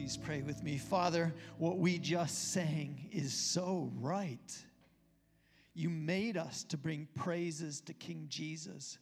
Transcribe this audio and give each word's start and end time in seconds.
please 0.00 0.16
pray 0.16 0.40
with 0.40 0.62
me? 0.62 0.78
Father, 0.78 1.30
what 1.58 1.76
we 1.76 1.98
just 1.98 2.52
sang 2.52 3.10
is 3.12 3.34
so 3.34 3.92
right. 4.00 4.64
You 5.74 5.90
made 5.90 6.38
us 6.38 6.64
to 6.70 6.78
bring 6.78 7.06
praises 7.14 7.82
to 7.82 7.92
King 7.92 8.24
Jesus 8.30 8.96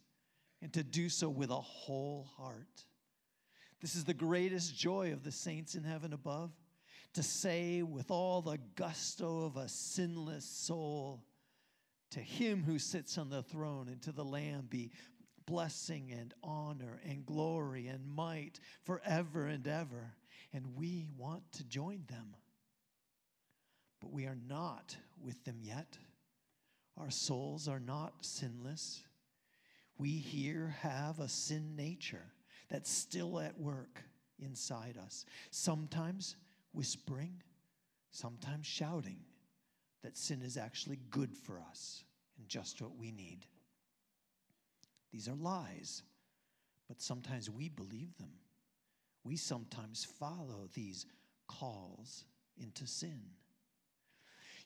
and 0.60 0.72
to 0.72 0.82
do 0.82 1.08
so 1.08 1.28
with 1.28 1.50
a 1.50 1.54
whole 1.54 2.28
heart. 2.36 2.84
This 3.80 3.94
is 3.94 4.02
the 4.02 4.12
greatest 4.12 4.76
joy 4.76 5.12
of 5.12 5.22
the 5.22 5.30
saints 5.30 5.76
in 5.76 5.84
heaven 5.84 6.12
above 6.12 6.50
to 7.14 7.22
say 7.22 7.84
with 7.84 8.10
all 8.10 8.42
the 8.42 8.58
gusto 8.74 9.44
of 9.44 9.56
a 9.56 9.68
sinless 9.68 10.44
soul, 10.44 11.22
to 12.10 12.18
him 12.18 12.64
who 12.64 12.80
sits 12.80 13.18
on 13.18 13.30
the 13.30 13.44
throne 13.44 13.86
and 13.86 14.02
to 14.02 14.10
the 14.10 14.24
Lamb 14.24 14.66
be 14.68 14.90
blessing 15.46 16.10
and 16.10 16.34
honor 16.42 17.00
and 17.08 17.24
glory 17.24 17.86
and 17.86 18.04
might 18.04 18.58
forever 18.82 19.46
and 19.46 19.68
ever. 19.68 20.16
And 20.52 20.76
we 20.76 21.06
want 21.16 21.42
to 21.52 21.64
join 21.64 22.04
them. 22.08 22.34
But 24.00 24.12
we 24.12 24.26
are 24.26 24.38
not 24.48 24.96
with 25.20 25.44
them 25.44 25.58
yet. 25.60 25.98
Our 26.96 27.10
souls 27.10 27.68
are 27.68 27.80
not 27.80 28.24
sinless. 28.24 29.02
We 29.98 30.10
here 30.10 30.76
have 30.80 31.18
a 31.18 31.28
sin 31.28 31.76
nature 31.76 32.32
that's 32.68 32.90
still 32.90 33.40
at 33.40 33.58
work 33.58 34.02
inside 34.38 34.96
us, 35.04 35.24
sometimes 35.50 36.36
whispering, 36.72 37.42
sometimes 38.10 38.66
shouting 38.66 39.18
that 40.02 40.16
sin 40.16 40.42
is 40.42 40.56
actually 40.56 40.98
good 41.10 41.36
for 41.36 41.60
us 41.60 42.04
and 42.38 42.48
just 42.48 42.80
what 42.80 42.96
we 42.96 43.10
need. 43.10 43.46
These 45.12 45.28
are 45.28 45.34
lies, 45.34 46.02
but 46.86 47.00
sometimes 47.00 47.50
we 47.50 47.68
believe 47.68 48.16
them. 48.18 48.30
We 49.28 49.36
sometimes 49.36 50.06
follow 50.18 50.70
these 50.72 51.04
calls 51.46 52.24
into 52.56 52.86
sin. 52.86 53.20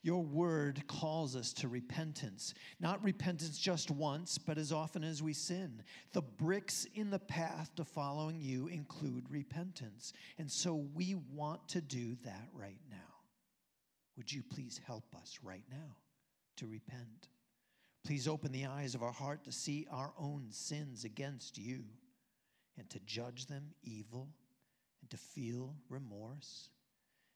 Your 0.01 0.23
word 0.23 0.87
calls 0.87 1.35
us 1.35 1.51
to 1.53 1.67
repentance, 1.67 2.53
not 2.79 3.03
repentance 3.03 3.57
just 3.57 3.91
once, 3.91 4.37
but 4.37 4.57
as 4.57 4.71
often 4.71 5.03
as 5.03 5.21
we 5.21 5.33
sin. 5.33 5.83
The 6.13 6.21
bricks 6.21 6.87
in 6.95 7.09
the 7.09 7.19
path 7.19 7.75
to 7.75 7.83
following 7.83 8.39
you 8.39 8.67
include 8.67 9.29
repentance. 9.29 10.13
And 10.37 10.49
so 10.49 10.87
we 10.93 11.15
want 11.33 11.67
to 11.69 11.81
do 11.81 12.15
that 12.23 12.47
right 12.53 12.81
now. 12.89 12.97
Would 14.15 14.31
you 14.31 14.43
please 14.43 14.79
help 14.85 15.13
us 15.13 15.39
right 15.43 15.65
now 15.69 15.97
to 16.57 16.67
repent? 16.67 17.27
Please 18.05 18.29
open 18.29 18.53
the 18.53 18.65
eyes 18.65 18.95
of 18.95 19.03
our 19.03 19.11
heart 19.11 19.43
to 19.43 19.51
see 19.51 19.87
our 19.91 20.13
own 20.17 20.47
sins 20.51 21.03
against 21.03 21.57
you 21.57 21.83
and 22.77 22.89
to 22.89 22.99
judge 23.01 23.45
them 23.47 23.71
evil 23.83 24.29
and 25.03 25.09
to 25.09 25.17
feel 25.17 25.75
remorse 25.89 26.69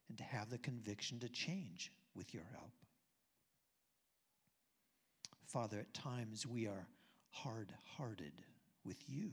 and 0.08 0.18
to 0.18 0.24
have 0.24 0.50
the 0.50 0.58
conviction 0.58 1.20
to 1.20 1.28
change 1.28 1.92
with 2.16 2.34
your 2.34 2.46
help. 2.54 2.72
Father, 5.46 5.80
at 5.80 5.94
times 5.94 6.48
we 6.48 6.66
are 6.66 6.88
hard 7.30 7.74
hearted 7.98 8.32
with 8.86 8.98
you. 9.08 9.32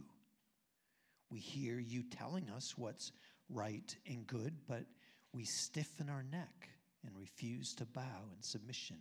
We 1.30 1.38
hear 1.38 1.78
you 1.78 2.02
telling 2.02 2.50
us 2.50 2.74
what's 2.76 3.12
right 3.48 3.96
and 4.08 4.26
good, 4.26 4.54
but 4.66 4.84
we 5.32 5.44
stiffen 5.44 6.08
our 6.08 6.24
neck 6.24 6.68
and 7.06 7.16
refuse 7.16 7.72
to 7.74 7.86
bow 7.86 8.32
in 8.36 8.42
submission. 8.42 8.96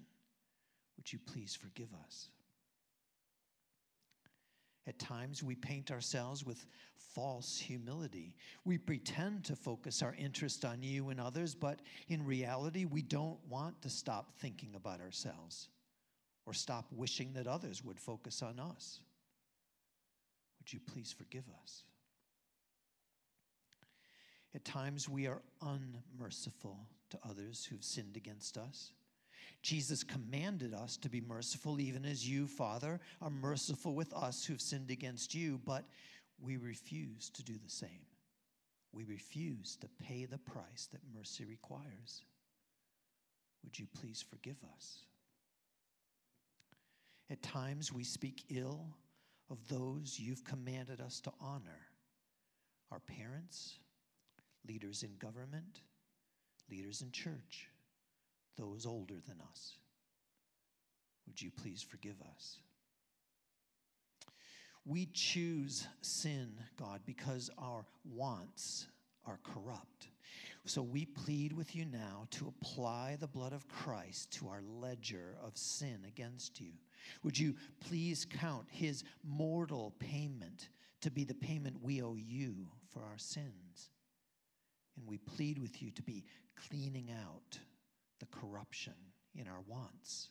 Would 0.95 1.11
you 1.11 1.17
please 1.25 1.55
forgive 1.55 1.89
us? 2.05 2.29
At 4.85 4.99
times, 4.99 5.41
we 5.41 5.55
paint 5.55 5.91
ourselves 5.91 6.45
with 6.45 6.65
false 6.95 7.57
humility. 7.57 8.35
We 8.65 8.77
pretend 8.77 9.45
to 9.45 9.55
focus 9.55 10.01
our 10.01 10.15
interest 10.17 10.65
on 10.65 10.83
you 10.83 11.09
and 11.09 11.19
others, 11.19 11.55
but 11.55 11.79
in 12.09 12.25
reality, 12.25 12.85
we 12.85 13.01
don't 13.01 13.39
want 13.47 13.81
to 13.83 13.89
stop 13.89 14.33
thinking 14.39 14.75
about 14.75 14.99
ourselves 14.99 15.69
or 16.45 16.53
stop 16.53 16.85
wishing 16.91 17.33
that 17.33 17.47
others 17.47 17.83
would 17.83 17.99
focus 17.99 18.41
on 18.41 18.59
us. 18.59 18.99
Would 20.59 20.73
you 20.73 20.79
please 20.79 21.13
forgive 21.17 21.45
us? 21.61 21.83
At 24.55 24.65
times, 24.65 25.07
we 25.07 25.27
are 25.27 25.41
unmerciful 25.61 26.77
to 27.09 27.19
others 27.27 27.65
who've 27.65 27.83
sinned 27.83 28.17
against 28.17 28.57
us. 28.57 28.91
Jesus 29.61 30.03
commanded 30.03 30.73
us 30.73 30.97
to 30.97 31.09
be 31.09 31.21
merciful, 31.21 31.79
even 31.79 32.05
as 32.05 32.27
you, 32.27 32.47
Father, 32.47 32.99
are 33.21 33.29
merciful 33.29 33.95
with 33.95 34.13
us 34.13 34.43
who've 34.43 34.61
sinned 34.61 34.91
against 34.91 35.33
you, 35.33 35.59
but 35.65 35.85
we 36.41 36.57
refuse 36.57 37.29
to 37.29 37.43
do 37.43 37.53
the 37.53 37.69
same. 37.69 38.05
We 38.91 39.05
refuse 39.05 39.77
to 39.77 39.87
pay 40.03 40.25
the 40.25 40.37
price 40.37 40.87
that 40.91 41.01
mercy 41.15 41.45
requires. 41.45 42.23
Would 43.63 43.79
you 43.79 43.87
please 43.99 44.23
forgive 44.29 44.57
us? 44.75 44.99
At 47.29 47.41
times 47.41 47.91
we 47.91 48.03
speak 48.03 48.43
ill 48.49 48.85
of 49.49 49.57
those 49.69 50.19
you've 50.19 50.43
commanded 50.43 50.99
us 50.99 51.19
to 51.21 51.31
honor 51.39 51.87
our 52.91 52.99
parents, 52.99 53.79
leaders 54.67 55.03
in 55.03 55.15
government, 55.17 55.81
leaders 56.69 57.01
in 57.01 57.11
church 57.11 57.69
those 58.57 58.85
older 58.85 59.15
than 59.27 59.37
us. 59.51 59.77
Would 61.27 61.41
you 61.41 61.51
please 61.51 61.81
forgive 61.81 62.21
us? 62.33 62.59
We 64.85 65.07
choose 65.13 65.87
sin, 66.01 66.51
God, 66.77 67.01
because 67.05 67.49
our 67.57 67.85
wants 68.03 68.87
are 69.25 69.39
corrupt. 69.43 70.09
So 70.65 70.81
we 70.81 71.05
plead 71.05 71.53
with 71.53 71.75
you 71.75 71.85
now 71.85 72.27
to 72.31 72.47
apply 72.47 73.17
the 73.19 73.27
blood 73.27 73.53
of 73.53 73.67
Christ 73.67 74.31
to 74.33 74.47
our 74.47 74.61
ledger 74.61 75.37
of 75.43 75.57
sin 75.57 75.99
against 76.07 76.59
you. 76.59 76.71
Would 77.23 77.37
you 77.37 77.55
please 77.81 78.25
count 78.25 78.65
his 78.69 79.03
mortal 79.23 79.93
payment 79.99 80.69
to 81.01 81.11
be 81.11 81.25
the 81.25 81.33
payment 81.33 81.81
we 81.81 82.01
owe 82.01 82.15
you 82.15 82.67
for 82.93 83.03
our 83.03 83.17
sins? 83.17 83.89
And 84.97 85.07
we 85.07 85.17
plead 85.17 85.59
with 85.59 85.81
you 85.81 85.91
to 85.91 86.01
be 86.01 86.23
cleaning 86.69 87.09
out 87.11 87.59
the 88.23 88.37
corruption 88.39 88.93
in 89.35 89.47
our 89.47 89.61
wants. 89.67 90.29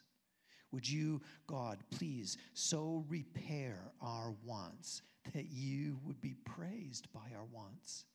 Would 0.70 0.88
you, 0.88 1.20
God, 1.47 1.78
please 1.91 2.38
so 2.54 3.04
repair 3.08 3.92
our 4.00 4.34
wants 4.44 5.03
that 5.34 5.50
you 5.50 5.98
would 6.06 6.20
be 6.20 6.34
praised 6.44 7.12
by 7.12 7.32
our 7.36 7.44
wants 7.53 8.06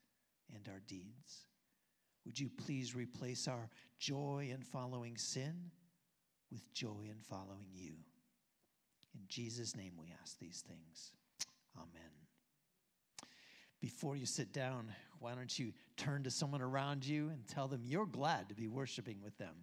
and 0.55 0.67
our 0.67 0.81
deeds? 0.87 1.45
Would 2.25 2.39
you 2.39 2.49
please 2.49 2.95
replace 2.95 3.47
our 3.47 3.69
joy 3.99 4.49
in 4.51 4.63
following 4.63 5.17
sin 5.17 5.71
with 6.51 6.73
joy 6.73 7.05
in 7.09 7.19
following 7.29 7.67
you? 7.73 7.93
In 9.13 9.21
Jesus' 9.27 9.75
name 9.75 9.93
we 9.99 10.07
ask 10.21 10.39
these 10.39 10.63
things. 10.67 11.11
Amen. 11.75 12.11
Before 13.79 14.15
you 14.15 14.25
sit 14.25 14.51
down, 14.51 14.91
why 15.19 15.35
don't 15.35 15.57
you 15.57 15.71
turn 15.97 16.23
to 16.23 16.31
someone 16.31 16.61
around 16.61 17.05
you 17.05 17.29
and 17.29 17.45
tell 17.47 17.67
them 17.67 17.81
you're 17.83 18.05
glad 18.05 18.49
to 18.49 18.55
be 18.55 18.67
worshiping 18.67 19.17
with 19.23 19.37
them? 19.37 19.55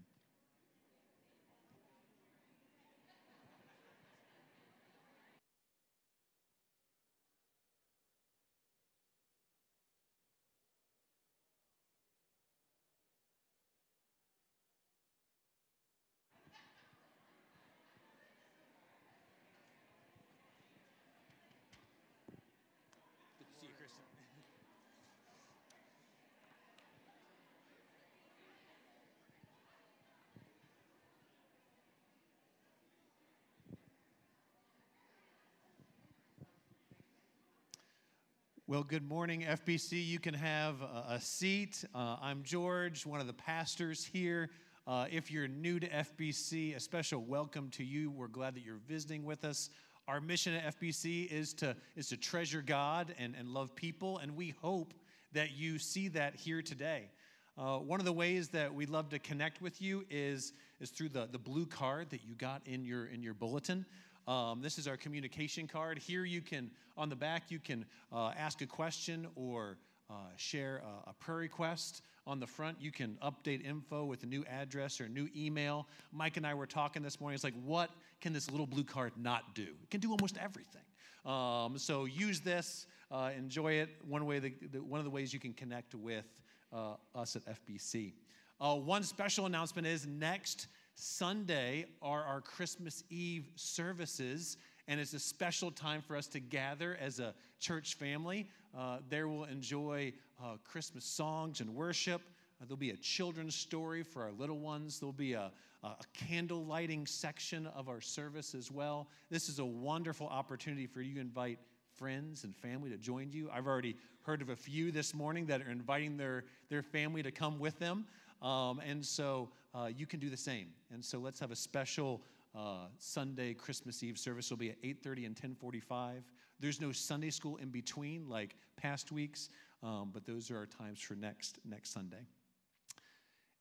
Well, 38.75 38.83
good 38.83 39.09
morning, 39.09 39.43
FBC. 39.43 40.05
You 40.05 40.19
can 40.19 40.35
have 40.35 40.83
a, 40.83 41.21
seat. 41.21 41.85
Uh, 41.95 42.17
I'm 42.21 42.43
George, 42.43 43.07
one 43.07 43.21
of 43.21 43.29
the 43.29 43.33
pastors 43.33 44.05
here. 44.05 44.51
Uh, 44.85 45.07
if 45.13 45.31
you're 45.31 45.47
new 45.47 45.79
to 45.79 45.89
FBC, 45.89 46.75
a 46.75 46.81
special 46.81 47.23
welcome 47.23 47.71
to 47.71 47.85
you. 47.85 48.11
We're 48.11 48.27
glad 48.27 48.57
that 48.57 48.65
you're 48.65 48.81
visiting 48.89 49.25
with 49.25 49.45
us. 49.45 49.71
Our 50.09 50.21
mission 50.21 50.55
at 50.55 50.77
FBC 50.81 51.31
is 51.31 51.55
to, 51.55 51.77
is 51.95 52.09
to 52.09 52.17
treasure 52.17 52.63
God 52.63 53.15
and, 53.17 53.37
and 53.39 53.49
love 53.51 53.77
people, 53.77 54.19
and 54.19 54.35
we 54.35 54.57
hope 54.61 54.93
that 55.35 55.53
you 55.53 55.79
see 55.79 56.09
that 56.09 56.35
here 56.35 56.61
today. 56.61 57.11
Uh, 57.57 57.79
one 57.79 58.01
of 58.01 58.07
the 58.07 58.13
ways 58.13 58.49
that 58.49 58.75
we 58.75 58.87
love 58.87 59.09
to 59.11 59.21
connect 59.21 59.63
with 59.63 59.81
you 59.81 60.05
is, 60.11 60.53
is 60.81 60.91
through 60.91 61.11
the, 61.11 61.29
the 61.31 61.39
blue 61.39 61.67
card 61.67 62.11
that 62.11 62.25
you 62.27 62.35
got 62.35 62.61
in 62.67 62.85
your, 62.85 63.07
in 63.07 63.23
your 63.23 63.35
bulletin. 63.35 63.87
Um, 64.27 64.63
this 64.63 64.79
is 64.79 64.89
our 64.89 64.97
communication 64.97 65.67
card. 65.67 65.99
Here 65.99 66.25
you 66.25 66.41
can, 66.41 66.71
on 66.97 67.09
the 67.09 67.17
back, 67.17 67.45
you 67.51 67.59
can 67.59 67.85
uh, 68.13 68.33
ask 68.37 68.63
a 68.63 68.67
question 68.67 69.27
or 69.37 69.77
uh, 70.11 70.15
share 70.37 70.83
a, 71.07 71.11
a 71.11 71.13
prayer 71.15 71.39
request 71.39 72.03
on 72.27 72.41
the 72.41 72.47
front. 72.47 72.79
You 72.81 72.91
can 72.91 73.19
update 73.23 73.65
info 73.65 74.05
with 74.05 74.23
a 74.23 74.27
new 74.27 74.45
address 74.49 75.01
or 75.01 75.05
a 75.05 75.09
new 75.09 75.29
email. 75.37 75.87
Mike 76.13 76.37
and 76.37 76.47
I 76.47 76.55
were 76.55 76.67
talking 76.67 77.03
this 77.03 77.21
morning. 77.21 77.35
It's 77.35 77.45
like, 77.45 77.55
what 77.65 77.91
can 78.21 78.33
this 78.33 78.51
little 78.51 78.67
blue 78.67 78.85
card 78.85 79.13
not 79.17 79.55
do? 79.55 79.63
It 79.83 79.91
can 79.91 80.01
do 80.01 80.11
almost 80.11 80.39
everything. 80.39 80.83
Um, 81.25 81.79
so 81.79 82.05
use 82.05 82.41
this, 82.41 82.87
uh, 83.11 83.31
enjoy 83.37 83.75
it. 83.75 83.91
One 84.07 84.27
way, 84.27 84.39
the, 84.39 84.55
the, 84.73 84.83
one 84.83 85.01
of 85.01 85.05
the 85.05 85.11
ways 85.11 85.33
you 85.33 85.41
can 85.41 85.53
connect 85.53 85.95
with 85.95 86.27
uh, 86.73 86.95
us 87.15 87.37
at 87.37 87.43
FBC. 87.45 88.13
Uh, 88.61 88.77
one 88.77 89.03
special 89.03 89.47
announcement 89.47 89.87
is 89.87 90.07
next 90.07 90.69
Sunday 90.95 91.87
are 92.01 92.23
our 92.23 92.41
Christmas 92.41 93.03
Eve 93.11 93.51
services, 93.57 94.57
and 94.87 95.01
it's 95.01 95.13
a 95.13 95.19
special 95.19 95.71
time 95.71 96.01
for 96.01 96.17
us 96.17 96.27
to 96.29 96.41
gather 96.41 96.97
as 97.01 97.19
a 97.19 97.35
church 97.59 97.95
family. 97.95 98.49
Uh, 98.77 98.99
there 99.09 99.29
we'll 99.29 99.45
enjoy 99.45 100.13
uh, 100.43 100.57
Christmas 100.65 101.05
songs 101.05 101.61
and 101.61 101.75
worship. 101.75 102.23
Uh, 102.61 102.65
there'll 102.67 102.77
be 102.77 102.91
a 102.91 102.97
children's 102.97 103.57
story 103.57 104.05
for 104.05 104.23
our 104.23 104.33
little 104.33 104.59
ones. 104.59 105.01
There'll 105.01 105.13
be 105.13 105.33
a, 105.33 105.51
a 105.83 105.97
candle 106.13 106.65
lighting 106.65 107.07
section 107.07 107.67
of 107.69 107.89
our 107.89 108.01
service 108.01 108.55
as 108.55 108.71
well. 108.71 109.09
This 109.31 109.49
is 109.49 109.59
a 109.59 109.65
wonderful 109.65 110.29
opportunity 110.29 110.87
for 110.87 111.03
you 111.03 111.15
to 111.15 111.21
invite 111.21 111.59
friends 111.97 112.45
and 112.45 112.55
family 112.55 112.91
to 112.91 112.97
join 112.97 113.31
you. 113.33 113.51
I've 113.53 113.67
already 113.67 113.97
heard 114.23 114.43
of 114.43 114.49
a 114.49 114.57
few 114.57 114.93
this 114.93 115.13
morning 115.13 115.47
that 115.47 115.61
are 115.61 115.71
inviting 115.71 116.17
their, 116.17 116.45
their 116.69 116.83
family 116.83 117.23
to 117.23 117.31
come 117.31 117.59
with 117.59 117.79
them. 117.79 118.07
Um, 118.43 118.81
and 118.81 119.05
so 119.05 119.49
uh, 119.75 119.89
you 119.95 120.07
can 120.07 120.21
do 120.21 120.31
the 120.31 120.37
same. 120.37 120.69
And 120.93 121.05
so 121.05 121.19
let's 121.19 121.41
have 121.41 121.51
a 121.51 121.57
special 121.57 122.23
uh, 122.55 122.87
Sunday 122.99 123.55
Christmas 123.55 124.03
Eve 124.03 124.19
service. 124.19 124.47
It'll 124.47 124.57
be 124.57 124.71
at 124.71 124.81
8:30 124.83 125.27
and 125.27 125.37
10:45. 125.37 126.23
There's 126.61 126.81
no 126.81 126.93
Sunday 126.93 127.31
school 127.31 127.57
in 127.57 127.71
between 127.71 128.29
like 128.29 128.57
past 128.77 129.11
weeks, 129.11 129.51
um, 129.83 130.11
but 130.13 130.25
those 130.25 130.51
are 130.51 130.59
our 130.59 130.67
times 130.67 131.01
for 131.01 131.15
next 131.15 131.59
next 131.65 131.91
Sunday. 131.91 132.27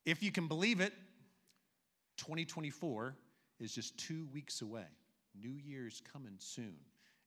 If 0.05 0.21
you 0.21 0.31
can 0.31 0.47
believe 0.47 0.79
it, 0.81 0.93
2024 2.17 3.15
is 3.59 3.73
just 3.73 3.97
two 3.97 4.27
weeks 4.33 4.61
away. 4.61 4.85
New 5.39 5.57
Year's 5.63 6.01
coming 6.11 6.35
soon. 6.37 6.75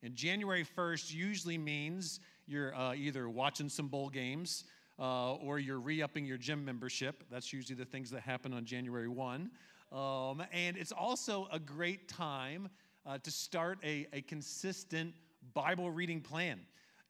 And 0.02 0.14
January 0.14 0.64
1st 0.64 1.12
usually 1.12 1.58
means 1.58 2.20
you're 2.46 2.74
uh, 2.74 2.94
either 2.94 3.28
watching 3.28 3.68
some 3.68 3.88
bowl 3.88 4.08
games 4.08 4.64
uh, 4.98 5.34
or 5.34 5.58
you're 5.58 5.78
re 5.78 6.02
upping 6.02 6.26
your 6.26 6.38
gym 6.38 6.64
membership. 6.64 7.24
That's 7.30 7.52
usually 7.52 7.76
the 7.76 7.84
things 7.84 8.10
that 8.10 8.22
happen 8.22 8.52
on 8.52 8.64
January 8.64 9.08
1. 9.08 9.50
Um, 9.92 10.42
and 10.52 10.76
it's 10.76 10.92
also 10.92 11.48
a 11.52 11.58
great 11.58 12.08
time 12.08 12.68
uh, 13.04 13.18
to 13.18 13.30
start 13.30 13.78
a, 13.84 14.06
a 14.12 14.22
consistent 14.22 15.14
Bible 15.54 15.90
reading 15.90 16.20
plan. 16.20 16.60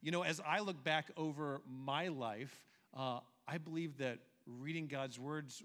You 0.02 0.10
know, 0.10 0.22
as 0.22 0.40
I 0.46 0.60
look 0.60 0.84
back 0.84 1.10
over 1.16 1.62
my 1.66 2.08
life, 2.08 2.64
uh, 2.94 3.20
I 3.48 3.58
believe 3.58 3.98
that 3.98 4.18
reading 4.46 4.86
God's 4.86 5.18
words, 5.18 5.62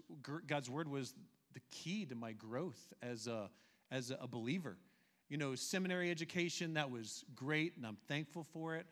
God's 0.47 0.69
word 0.69 0.87
was 0.87 1.13
the 1.53 1.59
key 1.69 2.05
to 2.05 2.15
my 2.15 2.31
growth 2.31 2.93
as 3.01 3.27
a, 3.27 3.49
as 3.91 4.11
a 4.19 4.27
believer. 4.27 4.77
You 5.29 5.37
know, 5.37 5.55
seminary 5.55 6.09
education, 6.11 6.73
that 6.73 6.89
was 6.89 7.23
great, 7.35 7.77
and 7.77 7.85
I'm 7.85 7.97
thankful 8.07 8.45
for 8.51 8.75
it. 8.75 8.85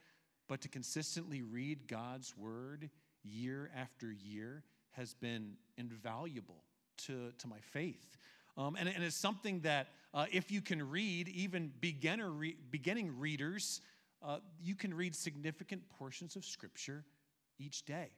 But 0.47 0.61
to 0.61 0.67
consistently 0.67 1.41
read 1.41 1.87
God's 1.87 2.35
word 2.35 2.89
year 3.23 3.71
after 3.75 4.11
year 4.11 4.63
has 4.91 5.13
been 5.13 5.53
invaluable 5.77 6.63
to, 7.05 7.31
to 7.37 7.47
my 7.47 7.59
faith. 7.59 8.17
Um, 8.57 8.75
and, 8.75 8.89
and, 8.89 9.03
it's 9.03 9.15
something 9.15 9.61
that 9.61 9.87
uh, 10.13 10.25
if 10.31 10.51
you 10.51 10.61
can 10.61 10.89
read, 10.89 11.29
even 11.29 11.71
beginner 11.79 12.29
re- 12.29 12.57
beginning 12.71 13.17
readers, 13.17 13.81
uh, 14.21 14.39
you 14.61 14.75
can 14.75 14.93
read 14.93 15.15
significant 15.15 15.87
portions 15.97 16.35
of 16.35 16.43
Scripture 16.43 17.05
each 17.57 17.85
day. 17.85 18.09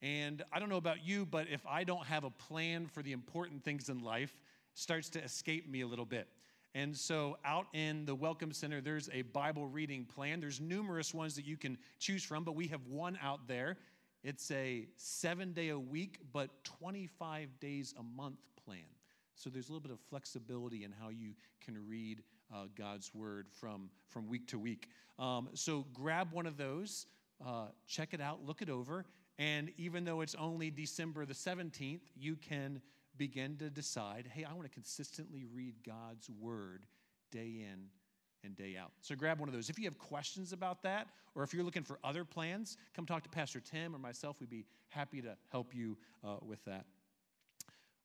And 0.00 0.42
I 0.52 0.58
don't 0.58 0.68
know 0.68 0.76
about 0.76 1.04
you, 1.04 1.26
but 1.26 1.48
if 1.50 1.66
I 1.66 1.84
don't 1.84 2.06
have 2.06 2.24
a 2.24 2.30
plan 2.30 2.86
for 2.86 3.02
the 3.02 3.12
important 3.12 3.64
things 3.64 3.88
in 3.88 4.02
life, 4.02 4.34
starts 4.74 5.08
to 5.10 5.22
escape 5.22 5.68
me 5.68 5.80
a 5.82 5.86
little 5.86 6.04
bit. 6.04 6.28
And 6.74 6.94
so, 6.94 7.38
out 7.42 7.66
in 7.72 8.04
the 8.04 8.14
Welcome 8.14 8.52
Center, 8.52 8.82
there's 8.82 9.08
a 9.10 9.22
Bible 9.22 9.66
reading 9.66 10.04
plan. 10.04 10.40
There's 10.40 10.60
numerous 10.60 11.14
ones 11.14 11.34
that 11.36 11.46
you 11.46 11.56
can 11.56 11.78
choose 11.98 12.22
from, 12.22 12.44
but 12.44 12.54
we 12.54 12.66
have 12.66 12.86
one 12.86 13.18
out 13.22 13.48
there. 13.48 13.78
It's 14.26 14.50
a 14.50 14.88
seven 14.96 15.52
day 15.52 15.68
a 15.68 15.78
week, 15.78 16.18
but 16.32 16.50
25 16.64 17.60
days 17.60 17.94
a 17.96 18.02
month 18.02 18.40
plan. 18.64 18.80
So 19.36 19.48
there's 19.48 19.68
a 19.68 19.72
little 19.72 19.88
bit 19.88 19.92
of 19.92 20.00
flexibility 20.00 20.82
in 20.82 20.90
how 20.90 21.10
you 21.10 21.34
can 21.64 21.78
read 21.86 22.24
uh, 22.52 22.64
God's 22.76 23.14
word 23.14 23.46
from, 23.48 23.88
from 24.08 24.26
week 24.26 24.48
to 24.48 24.58
week. 24.58 24.88
Um, 25.20 25.50
so 25.54 25.86
grab 25.94 26.32
one 26.32 26.44
of 26.44 26.56
those, 26.56 27.06
uh, 27.46 27.66
check 27.86 28.14
it 28.14 28.20
out, 28.20 28.44
look 28.44 28.62
it 28.62 28.68
over, 28.68 29.04
and 29.38 29.70
even 29.76 30.04
though 30.04 30.22
it's 30.22 30.34
only 30.34 30.72
December 30.72 31.24
the 31.24 31.32
17th, 31.32 32.00
you 32.16 32.34
can 32.34 32.82
begin 33.16 33.56
to 33.58 33.70
decide 33.70 34.28
hey, 34.34 34.42
I 34.42 34.52
want 34.54 34.64
to 34.64 34.74
consistently 34.74 35.44
read 35.54 35.76
God's 35.86 36.28
word 36.28 36.84
day 37.30 37.64
in 37.70 37.90
and 38.46 38.56
day 38.56 38.76
out. 38.80 38.92
So 39.02 39.14
grab 39.14 39.38
one 39.38 39.48
of 39.48 39.54
those. 39.54 39.68
If 39.68 39.78
you 39.78 39.84
have 39.84 39.98
questions 39.98 40.52
about 40.52 40.82
that, 40.84 41.08
or 41.34 41.42
if 41.42 41.52
you're 41.52 41.64
looking 41.64 41.82
for 41.82 41.98
other 42.02 42.24
plans, 42.24 42.78
come 42.94 43.04
talk 43.04 43.22
to 43.24 43.28
Pastor 43.28 43.60
Tim 43.60 43.94
or 43.94 43.98
myself. 43.98 44.36
We'd 44.40 44.48
be 44.48 44.64
happy 44.88 45.20
to 45.20 45.36
help 45.50 45.74
you 45.74 45.98
uh, 46.24 46.36
with 46.42 46.64
that. 46.64 46.86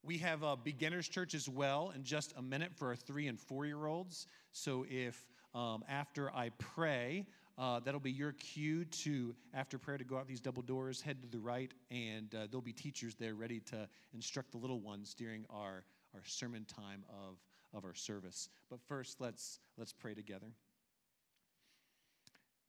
We 0.04 0.18
have 0.18 0.44
a 0.44 0.58
beginner's 0.58 1.08
church 1.08 1.36
as 1.36 1.48
well 1.48 1.94
in 1.96 2.04
just 2.04 2.34
a 2.36 2.42
minute 2.42 2.72
for 2.76 2.88
our 2.88 2.96
three 2.96 3.28
and 3.28 3.40
four 3.40 3.66
year 3.66 3.86
olds. 3.86 4.26
So 4.52 4.86
if 4.90 5.24
um, 5.54 5.84
after 5.88 6.34
I 6.36 6.50
pray, 6.58 7.28
uh, 7.58 7.80
that'll 7.82 8.00
be 8.00 8.12
your 8.12 8.32
cue 8.34 8.86
to, 8.86 9.36
after 9.54 9.78
prayer, 9.78 9.98
to 9.98 10.04
go 10.04 10.18
out 10.18 10.28
these 10.28 10.40
double 10.40 10.64
doors, 10.64 11.02
head 11.02 11.22
to 11.22 11.28
the 11.28 11.40
right, 11.40 11.72
and 11.92 12.34
uh, 12.34 12.48
there'll 12.50 12.62
be 12.62 12.74
teachers 12.74 13.14
there 13.16 13.36
ready 13.36 13.60
to 13.60 13.88
instruct 14.14 14.52
the 14.52 14.58
little 14.58 14.80
ones 14.80 15.14
during 15.14 15.46
our, 15.50 15.84
our 16.16 16.22
sermon 16.26 16.66
time 16.66 17.04
of 17.10 17.38
of 17.74 17.86
our 17.86 17.94
service. 17.94 18.50
But 18.70 18.80
first, 18.82 19.22
let's, 19.22 19.60
let's 19.78 19.94
pray 19.94 20.14
together. 20.14 20.48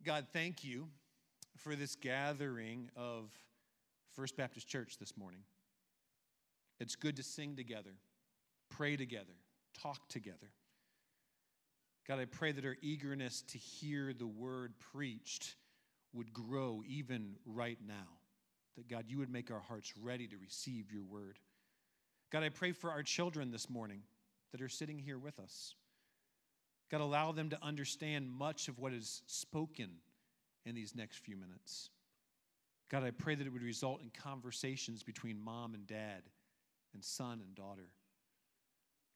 God, 0.04 0.26
thank 0.32 0.64
you 0.64 0.88
for 1.56 1.76
this 1.76 1.94
gathering 1.94 2.90
of 2.96 3.30
First 4.14 4.36
Baptist 4.36 4.68
Church 4.68 4.98
this 4.98 5.16
morning. 5.16 5.40
It's 6.80 6.96
good 6.96 7.16
to 7.16 7.22
sing 7.22 7.54
together, 7.56 7.92
pray 8.68 8.96
together, 8.96 9.34
talk 9.80 10.08
together. 10.08 10.50
God, 12.08 12.18
I 12.18 12.24
pray 12.24 12.50
that 12.50 12.64
our 12.64 12.76
eagerness 12.82 13.42
to 13.42 13.58
hear 13.58 14.12
the 14.12 14.26
word 14.26 14.72
preached 14.92 15.54
would 16.12 16.32
grow 16.32 16.82
even 16.86 17.36
right 17.46 17.78
now. 17.86 18.18
That, 18.76 18.88
God, 18.88 19.04
you 19.06 19.18
would 19.18 19.30
make 19.30 19.50
our 19.50 19.60
hearts 19.60 19.92
ready 20.00 20.26
to 20.26 20.36
receive 20.36 20.90
your 20.90 21.04
word. 21.04 21.38
God, 22.30 22.42
I 22.42 22.48
pray 22.48 22.72
for 22.72 22.90
our 22.90 23.02
children 23.02 23.50
this 23.52 23.70
morning 23.70 24.00
that 24.52 24.62
are 24.62 24.68
sitting 24.68 24.98
here 24.98 25.18
with 25.18 25.38
us. 25.38 25.74
God, 26.90 27.00
allow 27.00 27.32
them 27.32 27.50
to 27.50 27.58
understand 27.62 28.30
much 28.30 28.68
of 28.68 28.78
what 28.78 28.92
is 28.92 29.22
spoken 29.26 29.90
in 30.66 30.74
these 30.74 30.94
next 30.94 31.18
few 31.18 31.36
minutes. 31.36 31.90
God, 32.90 33.02
I 33.02 33.10
pray 33.10 33.34
that 33.34 33.46
it 33.46 33.52
would 33.52 33.62
result 33.62 34.02
in 34.02 34.10
conversations 34.10 35.02
between 35.02 35.42
mom 35.42 35.72
and 35.74 35.86
dad 35.86 36.22
and 36.92 37.02
son 37.02 37.40
and 37.40 37.54
daughter. 37.54 37.88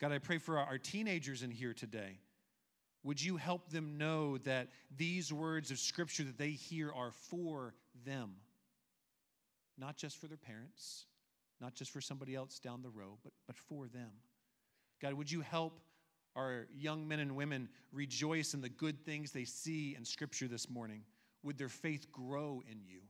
God, 0.00 0.12
I 0.12 0.18
pray 0.18 0.38
for 0.38 0.58
our 0.58 0.78
teenagers 0.78 1.42
in 1.42 1.50
here 1.50 1.74
today. 1.74 2.18
Would 3.04 3.22
you 3.22 3.36
help 3.36 3.70
them 3.70 3.98
know 3.98 4.38
that 4.38 4.68
these 4.96 5.32
words 5.32 5.70
of 5.70 5.78
Scripture 5.78 6.24
that 6.24 6.38
they 6.38 6.50
hear 6.50 6.90
are 6.90 7.12
for 7.12 7.74
them, 8.04 8.36
not 9.78 9.96
just 9.96 10.18
for 10.18 10.26
their 10.26 10.38
parents, 10.38 11.04
not 11.60 11.74
just 11.74 11.90
for 11.90 12.00
somebody 12.00 12.34
else 12.34 12.58
down 12.58 12.82
the 12.82 12.90
road, 12.90 13.18
but, 13.22 13.32
but 13.46 13.56
for 13.56 13.86
them? 13.86 14.10
God, 15.00 15.14
would 15.14 15.30
you 15.30 15.40
help 15.40 15.80
our 16.34 16.66
young 16.74 17.06
men 17.06 17.20
and 17.20 17.36
women 17.36 17.68
rejoice 17.92 18.54
in 18.54 18.60
the 18.60 18.68
good 18.68 19.04
things 19.04 19.32
they 19.32 19.44
see 19.44 19.94
in 19.96 20.04
Scripture 20.04 20.48
this 20.48 20.68
morning? 20.68 21.02
Would 21.42 21.58
their 21.58 21.68
faith 21.68 22.10
grow 22.12 22.62
in 22.70 22.80
you? 22.84 23.00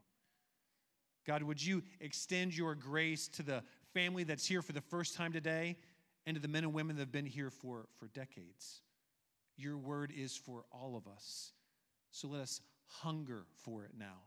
God, 1.27 1.43
would 1.43 1.65
you 1.65 1.83
extend 2.01 2.57
your 2.57 2.75
grace 2.75 3.29
to 3.29 3.43
the 3.43 3.63
family 3.93 4.23
that's 4.23 4.47
here 4.47 4.63
for 4.63 4.73
the 4.73 4.81
first 4.81 5.17
time 5.17 5.33
today 5.33 5.77
and 6.25 6.37
to 6.37 6.41
the 6.41 6.49
men 6.49 6.63
and 6.63 6.73
women 6.73 6.97
that 6.97 7.03
have 7.03 7.13
been 7.13 7.27
here 7.27 7.51
for, 7.51 7.87
for 7.99 8.07
decades? 8.09 8.83
Your 9.57 9.77
word 9.77 10.13
is 10.17 10.37
for 10.37 10.65
all 10.71 10.97
of 10.97 11.09
us. 11.09 11.53
So 12.11 12.29
let 12.29 12.43
us 12.43 12.61
hunger 12.87 13.47
for 13.65 13.85
it 13.85 13.93
now. 13.99 14.23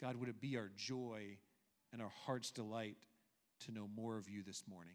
God, 0.00 0.16
would 0.16 0.28
it 0.28 0.40
be 0.40 0.56
our 0.56 0.70
joy 0.76 1.38
and 1.92 2.02
our 2.02 2.12
heart's 2.26 2.50
delight 2.50 2.96
to 3.64 3.72
know 3.72 3.88
more 3.96 4.18
of 4.18 4.28
you 4.28 4.42
this 4.42 4.64
morning? 4.68 4.94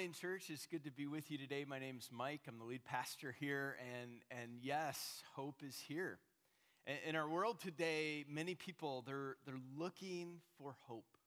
Morning, 0.00 0.14
church. 0.18 0.48
It's 0.48 0.64
good 0.64 0.84
to 0.84 0.90
be 0.90 1.06
with 1.06 1.30
you 1.30 1.36
today. 1.36 1.66
My 1.68 1.78
name's 1.78 2.08
Mike. 2.10 2.40
I'm 2.48 2.56
the 2.56 2.64
lead 2.64 2.86
pastor 2.86 3.36
here, 3.38 3.76
and, 4.00 4.22
and 4.30 4.52
yes, 4.62 5.22
hope 5.34 5.56
is 5.62 5.78
here. 5.78 6.18
In 7.06 7.16
our 7.16 7.28
world 7.28 7.60
today, 7.60 8.24
many 8.26 8.54
people 8.54 9.04
they're, 9.06 9.36
they're 9.44 9.60
looking 9.76 10.40
for 10.56 10.74
hope, 10.88 11.18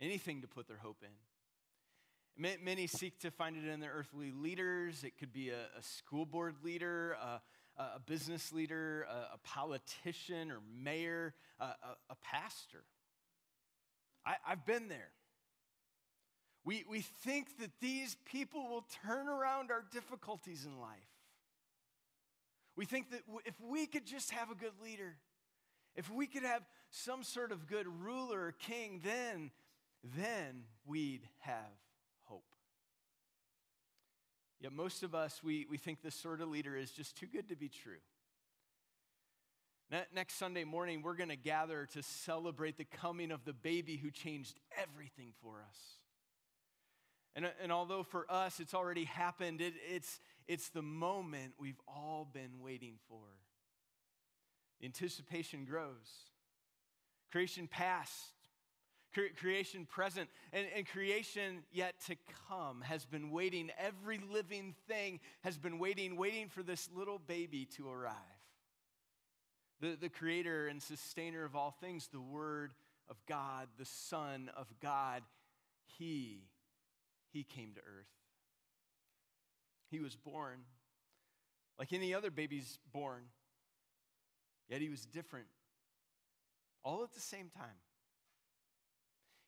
anything 0.00 0.40
to 0.40 0.48
put 0.48 0.66
their 0.66 0.78
hope 0.78 1.04
in. 1.04 2.58
Many 2.64 2.88
seek 2.88 3.20
to 3.20 3.30
find 3.30 3.56
it 3.56 3.68
in 3.72 3.78
their 3.78 3.92
earthly 3.92 4.32
leaders. 4.32 5.04
It 5.04 5.16
could 5.16 5.32
be 5.32 5.50
a, 5.50 5.66
a 5.78 5.82
school 5.82 6.26
board 6.26 6.56
leader, 6.64 7.16
a, 7.22 7.40
a 7.80 8.00
business 8.00 8.52
leader, 8.52 9.06
a, 9.08 9.34
a, 9.34 9.38
politician 9.44 10.50
or 10.50 10.58
mayor, 10.82 11.34
a, 11.60 11.66
a 12.10 12.16
pastor. 12.20 12.82
I, 14.26 14.34
I've 14.44 14.66
been 14.66 14.88
there. 14.88 15.10
We, 16.66 16.84
we 16.90 17.00
think 17.00 17.58
that 17.60 17.70
these 17.80 18.16
people 18.24 18.68
will 18.68 18.84
turn 19.06 19.28
around 19.28 19.70
our 19.70 19.84
difficulties 19.92 20.66
in 20.66 20.80
life. 20.80 20.90
We 22.74 22.84
think 22.84 23.12
that 23.12 23.20
if 23.44 23.54
we 23.60 23.86
could 23.86 24.04
just 24.04 24.32
have 24.32 24.50
a 24.50 24.56
good 24.56 24.72
leader, 24.82 25.14
if 25.94 26.10
we 26.12 26.26
could 26.26 26.42
have 26.42 26.62
some 26.90 27.22
sort 27.22 27.52
of 27.52 27.68
good 27.68 27.86
ruler 27.86 28.46
or 28.46 28.52
king, 28.52 29.00
then, 29.04 29.52
then 30.16 30.64
we'd 30.84 31.22
have 31.38 31.54
hope. 32.24 32.42
Yet 34.60 34.72
most 34.72 35.04
of 35.04 35.14
us, 35.14 35.40
we, 35.44 35.66
we 35.70 35.78
think 35.78 36.02
this 36.02 36.16
sort 36.16 36.40
of 36.40 36.48
leader 36.48 36.76
is 36.76 36.90
just 36.90 37.16
too 37.16 37.26
good 37.26 37.48
to 37.50 37.56
be 37.56 37.68
true. 37.68 38.00
Next 40.12 40.34
Sunday 40.34 40.64
morning, 40.64 41.00
we're 41.00 41.14
going 41.14 41.28
to 41.28 41.36
gather 41.36 41.86
to 41.92 42.02
celebrate 42.02 42.76
the 42.76 42.84
coming 42.84 43.30
of 43.30 43.44
the 43.44 43.52
baby 43.52 43.96
who 43.96 44.10
changed 44.10 44.58
everything 44.82 45.32
for 45.40 45.64
us. 45.66 45.78
And, 47.36 47.44
uh, 47.44 47.50
and 47.62 47.70
although 47.70 48.02
for 48.02 48.26
us 48.30 48.58
it's 48.58 48.74
already 48.74 49.04
happened, 49.04 49.60
it, 49.60 49.74
it's, 49.92 50.18
it's 50.48 50.70
the 50.70 50.82
moment 50.82 51.52
we've 51.60 51.80
all 51.86 52.26
been 52.32 52.60
waiting 52.60 52.94
for. 53.08 53.20
Anticipation 54.82 55.66
grows. 55.66 56.30
Creation 57.30 57.68
past, 57.68 58.12
cre- 59.12 59.34
creation 59.38 59.86
present, 59.86 60.30
and, 60.52 60.66
and 60.74 60.86
creation 60.86 61.62
yet 61.72 61.94
to 62.06 62.16
come 62.48 62.80
has 62.80 63.04
been 63.04 63.30
waiting. 63.30 63.70
Every 63.78 64.18
living 64.32 64.74
thing 64.88 65.20
has 65.42 65.58
been 65.58 65.78
waiting, 65.78 66.16
waiting 66.16 66.48
for 66.48 66.62
this 66.62 66.88
little 66.96 67.18
baby 67.18 67.66
to 67.76 67.90
arrive. 67.90 68.14
The, 69.80 69.98
the 70.00 70.08
creator 70.08 70.68
and 70.68 70.82
sustainer 70.82 71.44
of 71.44 71.54
all 71.54 71.76
things, 71.82 72.08
the 72.10 72.20
Word 72.20 72.72
of 73.10 73.16
God, 73.28 73.68
the 73.78 73.84
Son 73.84 74.50
of 74.56 74.66
God, 74.80 75.22
He 75.98 76.44
he 77.32 77.42
came 77.42 77.72
to 77.74 77.80
earth. 77.80 78.08
He 79.90 80.00
was 80.00 80.16
born 80.16 80.60
like 81.78 81.92
any 81.92 82.14
other 82.14 82.30
baby's 82.30 82.78
born, 82.92 83.22
yet 84.68 84.80
he 84.80 84.88
was 84.88 85.04
different, 85.04 85.46
all 86.82 87.02
at 87.02 87.12
the 87.12 87.20
same 87.20 87.50
time. 87.50 87.78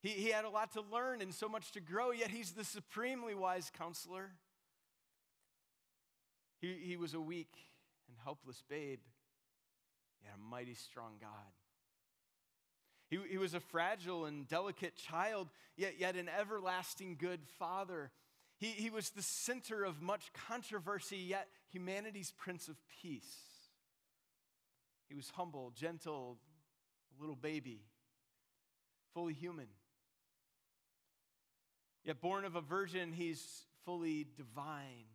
He, 0.03 0.11
he 0.11 0.31
had 0.31 0.45
a 0.45 0.51
lot 0.51 0.73
to 0.73 0.83
learn 0.93 1.23
and 1.23 1.35
so 1.35 1.49
much 1.49 1.73
to 1.73 1.81
grow, 1.81 2.11
yet 2.11 2.31
he's 2.31 2.53
the 2.53 2.65
supremely 2.65 3.35
wise 3.35 3.71
counselor. 3.77 4.31
He, 6.61 6.75
he 6.85 6.97
was 6.97 7.15
a 7.15 7.21
weak 7.21 7.55
and 8.09 8.17
helpless 8.23 8.63
babe, 8.69 9.01
yet 10.23 10.33
a 10.37 10.51
mighty 10.51 10.75
strong 10.75 11.15
God. 11.21 11.31
He, 13.11 13.19
he 13.29 13.38
was 13.38 13.55
a 13.55 13.61
fragile 13.61 14.27
and 14.27 14.47
delicate 14.47 14.97
child, 14.97 15.49
yet, 15.77 15.95
yet 15.99 16.17
an 16.17 16.29
everlasting 16.29 17.17
good 17.19 17.41
father. 17.59 18.11
He, 18.59 18.67
he 18.67 18.91
was 18.91 19.11
the 19.11 19.23
center 19.23 19.85
of 19.85 20.03
much 20.03 20.33
controversy, 20.49 21.17
yet 21.17 21.49
humanity's 21.71 22.33
Prince 22.37 22.69
of 22.69 22.77
Peace. 23.00 23.35
He 25.09 25.15
was 25.15 25.31
humble, 25.31 25.73
gentle, 25.75 26.38
little 27.19 27.37
baby, 27.37 27.81
fully 29.15 29.33
human. 29.33 29.69
Yet 32.05 32.21
born 32.21 32.45
of 32.45 32.57
a 32.57 32.61
virgin, 32.61 33.12
he's 33.12 33.65
fully 33.85 34.27
divine. 34.37 35.07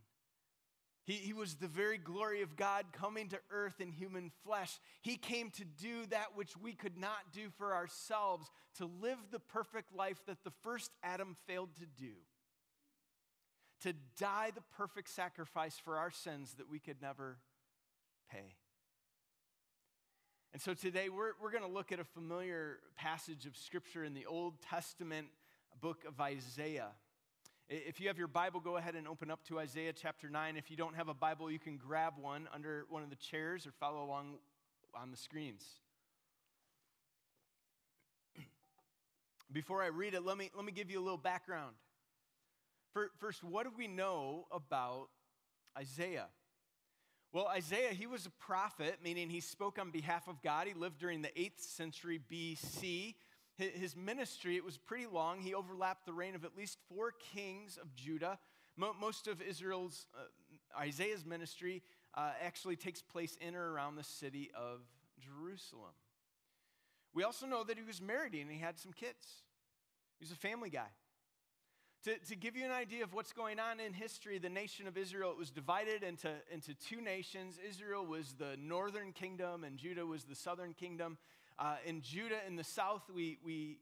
He, 1.06 1.14
he 1.14 1.34
was 1.34 1.56
the 1.56 1.68
very 1.68 1.98
glory 1.98 2.42
of 2.42 2.56
God 2.56 2.86
coming 2.94 3.28
to 3.30 3.40
earth 3.52 3.82
in 3.82 3.92
human 3.92 4.32
flesh. 4.46 4.80
He 5.02 5.18
came 5.18 5.50
to 5.52 5.66
do 5.66 6.06
that 6.08 6.36
which 6.36 6.56
we 6.56 6.74
could 6.74 6.98
not 6.98 7.34
do 7.34 7.50
for 7.58 7.74
ourselves, 7.74 8.50
to 8.78 8.90
live 9.02 9.18
the 9.32 9.40
perfect 9.40 9.94
life 9.94 10.22
that 10.28 10.44
the 10.44 10.54
first 10.64 10.92
Adam 11.04 11.36
failed 11.46 11.76
to 11.76 11.86
do, 11.86 12.14
to 13.82 13.94
die 14.18 14.52
the 14.56 14.64
perfect 14.78 15.10
sacrifice 15.10 15.78
for 15.78 15.98
our 15.98 16.12
sins 16.12 16.54
that 16.58 16.70
we 16.70 16.80
could 16.80 17.02
never 17.02 17.38
pay. 18.32 18.56
And 20.54 20.62
so 20.62 20.74
today 20.74 21.10
we're, 21.10 21.32
we're 21.42 21.52
going 21.52 21.64
to 21.64 21.70
look 21.70 21.92
at 21.92 22.00
a 22.00 22.06
familiar 22.06 22.78
passage 22.96 23.46
of 23.46 23.58
Scripture 23.58 24.04
in 24.04 24.14
the 24.14 24.28
Old 24.28 24.62
Testament 24.62 25.28
book 25.82 26.06
of 26.08 26.22
Isaiah. 26.22 26.92
If 27.70 28.02
you 28.02 28.08
have 28.08 28.18
your 28.18 28.28
Bible, 28.28 28.60
go 28.60 28.78
ahead 28.78 28.96
and 28.96 29.08
open 29.08 29.32
up 29.32 29.44
to 29.48 29.58
Isaiah 29.60 29.94
chapter 29.94 30.30
9. 30.30 30.58
If 30.58 30.70
you 30.70 30.76
don't 30.76 30.96
have 30.96 31.08
a 31.08 31.14
Bible, 31.14 31.50
you 31.50 31.60
can 31.60 31.78
grab 31.78 32.14
one 32.20 32.50
under 32.54 32.86
one 32.90 33.04
of 33.04 33.10
the 33.10 33.16
chairs 33.16 33.66
or 33.66 33.72
follow 33.72 34.04
along 34.04 34.36
on 34.94 35.12
the 35.12 35.18
screens. 35.18 35.66
Before 39.52 39.82
I 39.82 39.88
read 39.88 40.14
it, 40.14 40.26
let 40.26 40.38
me, 40.38 40.52
let 40.56 40.66
me 40.66 40.74
give 40.74 40.92
you 40.92 41.00
a 41.00 41.04
little 41.04 41.18
background. 41.18 41.76
First, 43.20 43.44
what 43.44 43.64
do 43.64 43.72
we 43.76 43.88
know 43.88 44.46
about 44.52 45.08
Isaiah? 45.76 46.28
Well, 47.32 47.48
Isaiah, 47.48 47.90
he 47.90 48.06
was 48.06 48.28
a 48.28 48.30
prophet, 48.30 49.00
meaning 49.04 49.30
he 49.30 49.40
spoke 49.40 49.80
on 49.80 49.90
behalf 49.90 50.28
of 50.28 50.44
God. 50.44 50.68
He 50.68 50.76
lived 50.76 51.00
during 51.00 51.24
the 51.24 51.30
8th 51.30 51.62
century 51.62 52.22
BC. 52.32 53.16
His 53.58 53.96
ministry, 53.96 54.56
it 54.56 54.66
was 54.66 54.78
pretty 54.78 55.06
long. 55.06 55.40
He 55.40 55.54
overlapped 55.54 56.06
the 56.06 56.14
reign 56.14 56.34
of 56.34 56.44
at 56.44 56.58
least 56.58 56.80
four 56.90 57.12
kings 57.34 57.78
of 57.78 57.94
Judah. 57.96 58.40
Most 58.76 59.28
of 59.28 59.42
Israel's, 59.42 60.08
uh, 60.18 60.82
Isaiah's 60.82 61.24
ministry 61.24 61.84
uh, 62.16 62.32
actually 62.44 62.76
takes 62.76 63.02
place 63.02 63.38
in 63.40 63.56
or 63.56 63.72
around 63.72 63.96
the 63.96 64.04
city 64.04 64.50
of 64.56 64.80
Jerusalem. 65.20 65.92
We 67.14 67.24
also 67.24 67.46
know 67.46 67.64
that 67.64 67.78
he 67.78 67.84
was 67.84 68.02
married 68.02 68.34
and 68.34 68.50
he 68.50 68.58
had 68.58 68.80
some 68.80 68.92
kids. 68.92 69.44
He 70.18 70.24
was 70.24 70.32
a 70.32 70.36
family 70.36 70.72
guy. 70.72 70.90
To, 72.06 72.18
to 72.18 72.36
give 72.36 72.58
you 72.58 72.66
an 72.66 72.72
idea 72.72 73.04
of 73.04 73.14
what's 73.14 73.32
going 73.32 73.60
on 73.60 73.80
in 73.80 73.94
history, 73.94 74.38
the 74.38 74.50
nation 74.50 74.88
of 74.88 74.98
Israel 74.98 75.32
it 75.32 75.38
was 75.38 75.52
divided 75.52 76.04
into, 76.04 76.32
into 76.52 76.74
two 76.74 77.00
nations. 77.00 77.60
Israel 77.66 78.06
was 78.06 78.34
the 78.34 78.58
northern 78.60 79.14
kingdom, 79.14 79.64
and 79.64 79.78
Judah 79.78 80.06
was 80.06 80.26
the 80.26 80.36
southern 80.36 80.74
kingdom. 80.74 81.18
Uh, 81.60 81.76
in 81.86 82.02
Judah, 82.02 82.40
in 82.48 82.56
the 82.56 82.64
south, 82.64 83.04
we, 83.14 83.38
we, 83.44 83.78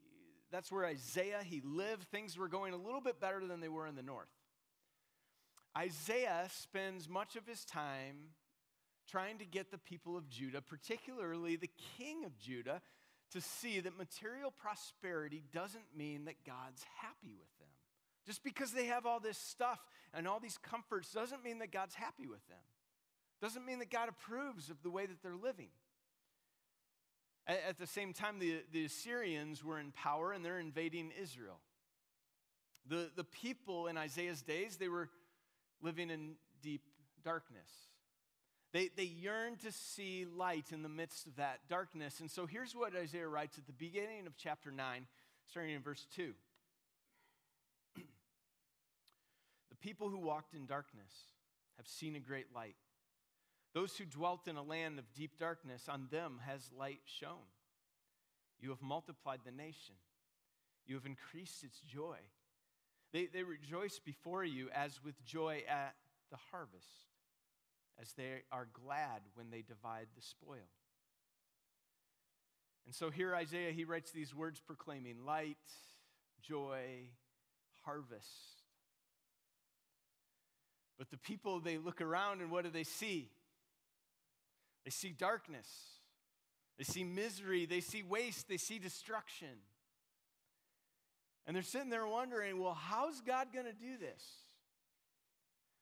that's 0.51 0.71
where 0.71 0.85
Isaiah, 0.85 1.41
he 1.43 1.61
lived. 1.63 2.03
Things 2.09 2.37
were 2.37 2.47
going 2.47 2.73
a 2.73 2.77
little 2.77 3.01
bit 3.01 3.19
better 3.19 3.45
than 3.45 3.61
they 3.61 3.69
were 3.69 3.87
in 3.87 3.95
the 3.95 4.03
north. 4.03 4.29
Isaiah 5.77 6.47
spends 6.49 7.07
much 7.07 7.35
of 7.35 7.47
his 7.47 7.63
time 7.63 8.33
trying 9.09 9.37
to 9.37 9.45
get 9.45 9.71
the 9.71 9.77
people 9.77 10.17
of 10.17 10.29
Judah, 10.29 10.61
particularly 10.61 11.55
the 11.55 11.69
king 11.97 12.25
of 12.25 12.37
Judah, 12.37 12.81
to 13.31 13.41
see 13.41 13.79
that 13.79 13.97
material 13.97 14.51
prosperity 14.51 15.41
doesn't 15.53 15.95
mean 15.95 16.25
that 16.25 16.43
God's 16.45 16.83
happy 16.99 17.33
with 17.37 17.47
them. 17.59 17.69
Just 18.25 18.43
because 18.43 18.71
they 18.71 18.85
have 18.85 19.05
all 19.05 19.19
this 19.19 19.37
stuff 19.37 19.79
and 20.13 20.27
all 20.27 20.39
these 20.39 20.57
comforts 20.57 21.11
doesn't 21.11 21.43
mean 21.43 21.59
that 21.59 21.71
God's 21.71 21.95
happy 21.95 22.27
with 22.27 22.45
them. 22.47 22.59
Doesn't 23.41 23.65
mean 23.65 23.79
that 23.79 23.89
God 23.89 24.09
approves 24.09 24.69
of 24.69 24.83
the 24.83 24.91
way 24.91 25.05
that 25.05 25.23
they're 25.23 25.35
living. 25.35 25.69
At 27.47 27.79
the 27.79 27.87
same 27.87 28.13
time, 28.13 28.39
the, 28.39 28.61
the 28.71 28.85
Assyrians 28.85 29.63
were 29.63 29.79
in 29.79 29.91
power 29.91 30.31
and 30.31 30.45
they're 30.45 30.59
invading 30.59 31.11
Israel. 31.19 31.59
The, 32.87 33.09
the 33.15 33.23
people 33.23 33.87
in 33.87 33.97
Isaiah's 33.97 34.41
days, 34.41 34.77
they 34.77 34.89
were 34.89 35.09
living 35.81 36.09
in 36.09 36.35
deep 36.61 36.81
darkness. 37.23 37.69
They, 38.73 38.89
they 38.95 39.03
yearned 39.03 39.59
to 39.61 39.71
see 39.71 40.25
light 40.25 40.71
in 40.71 40.81
the 40.81 40.89
midst 40.89 41.27
of 41.27 41.35
that 41.35 41.59
darkness. 41.67 42.19
And 42.19 42.31
so 42.31 42.45
here's 42.45 42.73
what 42.73 42.95
Isaiah 42.95 43.27
writes 43.27 43.57
at 43.57 43.65
the 43.65 43.73
beginning 43.73 44.27
of 44.27 44.37
chapter 44.37 44.71
9, 44.71 45.07
starting 45.47 45.75
in 45.75 45.81
verse 45.81 46.07
2. 46.15 46.33
the 49.69 49.75
people 49.81 50.09
who 50.09 50.19
walked 50.19 50.53
in 50.53 50.65
darkness 50.65 51.11
have 51.77 51.87
seen 51.87 52.15
a 52.15 52.19
great 52.19 52.47
light. 52.55 52.75
Those 53.73 53.95
who 53.95 54.05
dwelt 54.05 54.47
in 54.47 54.57
a 54.57 54.63
land 54.63 54.99
of 54.99 55.05
deep 55.13 55.39
darkness, 55.39 55.87
on 55.87 56.07
them 56.11 56.39
has 56.45 56.69
light 56.77 56.99
shone. 57.05 57.47
You 58.59 58.69
have 58.69 58.81
multiplied 58.81 59.39
the 59.45 59.51
nation, 59.51 59.95
you 60.85 60.95
have 60.95 61.05
increased 61.05 61.63
its 61.63 61.79
joy. 61.81 62.17
They, 63.13 63.25
they 63.25 63.43
rejoice 63.43 63.99
before 63.99 64.43
you 64.43 64.69
as 64.73 65.03
with 65.03 65.21
joy 65.25 65.63
at 65.67 65.95
the 66.31 66.37
harvest, 66.51 66.87
as 67.99 68.13
they 68.13 68.43
are 68.53 68.67
glad 68.85 69.21
when 69.33 69.49
they 69.49 69.61
divide 69.61 70.07
the 70.15 70.21
spoil. 70.21 70.69
And 72.85 72.95
so 72.95 73.09
here 73.09 73.35
Isaiah, 73.35 73.71
he 73.71 73.83
writes 73.83 74.11
these 74.11 74.33
words 74.33 74.61
proclaiming 74.65 75.25
light, 75.25 75.57
joy, 76.41 77.09
harvest. 77.83 78.63
But 80.97 81.09
the 81.09 81.17
people, 81.17 81.59
they 81.59 81.77
look 81.77 82.01
around 82.01 82.41
and 82.41 82.49
what 82.49 82.63
do 82.63 82.69
they 82.69 82.83
see? 82.83 83.29
They 84.83 84.91
see 84.91 85.09
darkness, 85.09 85.67
they 86.77 86.83
see 86.83 87.03
misery, 87.03 87.65
they 87.65 87.81
see 87.81 88.03
waste, 88.03 88.47
they 88.47 88.57
see 88.57 88.79
destruction. 88.79 89.59
And 91.47 91.55
they're 91.55 91.63
sitting 91.63 91.89
there 91.89 92.07
wondering, 92.07 92.59
well, 92.59 92.77
how's 92.79 93.19
God 93.21 93.47
going 93.51 93.65
to 93.65 93.73
do 93.73 93.97
this? 93.99 94.23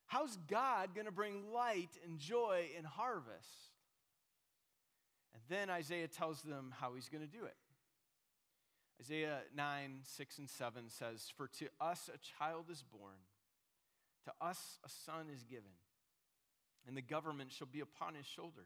How's 0.07 0.37
God 0.49 0.95
going 0.95 1.05
to 1.05 1.11
bring 1.11 1.51
light 1.53 1.89
and 2.05 2.17
joy 2.17 2.69
and 2.77 2.85
harvest? 2.85 3.73
And 5.33 5.43
then 5.49 5.69
Isaiah 5.69 6.07
tells 6.07 6.41
them 6.41 6.73
how 6.79 6.95
he's 6.95 7.09
going 7.09 7.21
to 7.21 7.31
do 7.31 7.45
it. 7.45 7.55
Isaiah 9.01 9.41
9, 9.55 9.99
6, 10.03 10.37
and 10.39 10.49
7 10.49 10.89
says, 10.89 11.31
For 11.37 11.47
to 11.59 11.67
us 11.79 12.09
a 12.13 12.17
child 12.17 12.65
is 12.69 12.83
born, 12.83 13.19
to 14.25 14.45
us 14.45 14.79
a 14.83 14.89
son 14.89 15.27
is 15.33 15.43
given, 15.43 15.71
and 16.87 16.97
the 16.97 17.01
government 17.01 17.51
shall 17.51 17.67
be 17.71 17.79
upon 17.79 18.15
his 18.15 18.25
shoulder. 18.25 18.65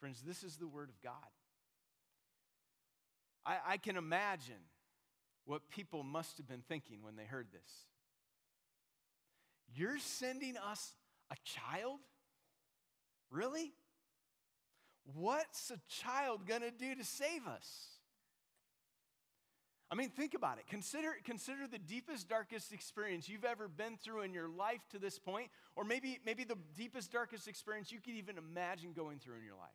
Friends, 0.00 0.22
this 0.26 0.42
is 0.42 0.56
the 0.56 0.66
word 0.66 0.88
of 0.88 1.00
God. 1.02 1.12
I, 3.44 3.56
I 3.66 3.76
can 3.76 3.96
imagine 3.96 4.54
what 5.44 5.68
people 5.70 6.02
must 6.02 6.38
have 6.38 6.48
been 6.48 6.62
thinking 6.68 7.02
when 7.02 7.16
they 7.16 7.24
heard 7.24 7.48
this. 7.52 7.70
You're 9.74 9.98
sending 9.98 10.56
us 10.56 10.94
a 11.30 11.36
child? 11.44 12.00
Really? 13.30 13.72
What's 15.14 15.70
a 15.70 15.78
child 15.88 16.46
going 16.46 16.62
to 16.62 16.70
do 16.70 16.94
to 16.94 17.04
save 17.04 17.46
us? 17.46 17.68
I 19.90 19.96
mean, 19.96 20.08
think 20.08 20.34
about 20.34 20.58
it. 20.58 20.66
Consider, 20.68 21.16
consider 21.24 21.66
the 21.66 21.78
deepest, 21.78 22.28
darkest 22.28 22.72
experience 22.72 23.28
you've 23.28 23.44
ever 23.44 23.66
been 23.66 23.96
through 23.96 24.22
in 24.22 24.32
your 24.32 24.48
life 24.48 24.80
to 24.92 25.00
this 25.00 25.18
point, 25.18 25.50
or 25.74 25.84
maybe, 25.84 26.20
maybe 26.24 26.44
the 26.44 26.56
deepest, 26.76 27.10
darkest 27.10 27.48
experience 27.48 27.90
you 27.90 27.98
could 28.00 28.14
even 28.14 28.38
imagine 28.38 28.92
going 28.92 29.18
through 29.18 29.36
in 29.36 29.44
your 29.44 29.56
life. 29.56 29.70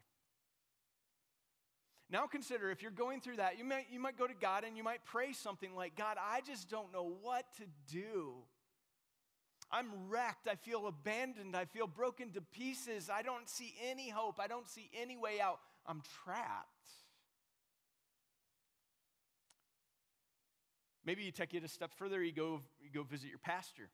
Now 2.10 2.28
consider 2.28 2.70
if 2.70 2.82
you're 2.82 2.92
going 2.92 3.20
through 3.20 3.38
that, 3.38 3.58
you 3.58 3.66
might, 3.66 3.88
you 3.92 4.00
might 4.00 4.18
go 4.18 4.28
to 4.28 4.34
God 4.34 4.64
and 4.64 4.78
you 4.78 4.84
might 4.84 5.04
pray 5.06 5.34
something 5.34 5.76
like, 5.76 5.96
God, 5.96 6.18
I 6.22 6.42
just 6.42 6.70
don't 6.70 6.94
know 6.94 7.14
what 7.22 7.46
to 7.58 7.64
do. 7.92 8.34
I'm 9.72 9.88
wrecked. 10.08 10.48
I 10.48 10.56
feel 10.56 10.88
abandoned. 10.88 11.56
I 11.56 11.66
feel 11.66 11.88
broken 11.88 12.32
to 12.32 12.42
pieces. 12.42 13.10
I 13.10 13.24
don't 13.24 13.50
see 13.50 13.74
any 13.90 14.10
hope. 14.10 14.40
I 14.40 14.48
don't 14.48 14.68
see 14.70 14.90
any 15.00 15.18
way 15.18 15.42
out. 15.42 15.60
I'm 15.88 16.02
trapped. 16.24 16.70
Maybe 21.06 21.24
you 21.24 21.32
take 21.32 21.54
it 21.54 21.64
a 21.64 21.68
step 21.68 21.94
further, 21.94 22.24
you 22.24 22.32
go, 22.32 22.62
you 22.82 22.90
go 22.92 23.04
visit 23.04 23.30
your 23.30 23.38
pastor. 23.38 23.90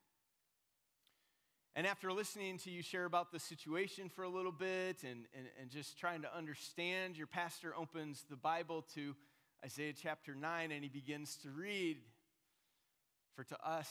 And 1.73 1.87
after 1.87 2.11
listening 2.11 2.57
to 2.59 2.69
you 2.69 2.81
share 2.81 3.05
about 3.05 3.31
the 3.31 3.39
situation 3.39 4.09
for 4.09 4.23
a 4.23 4.29
little 4.29 4.51
bit 4.51 5.03
and, 5.03 5.25
and, 5.33 5.47
and 5.59 5.69
just 5.69 5.97
trying 5.97 6.23
to 6.23 6.35
understand, 6.35 7.17
your 7.17 7.27
pastor 7.27 7.73
opens 7.75 8.25
the 8.29 8.35
Bible 8.35 8.83
to 8.95 9.15
Isaiah 9.63 9.93
chapter 9.93 10.35
9 10.35 10.71
and 10.71 10.83
he 10.83 10.89
begins 10.89 11.37
to 11.43 11.49
read 11.49 11.97
For 13.35 13.45
to 13.45 13.57
us 13.65 13.89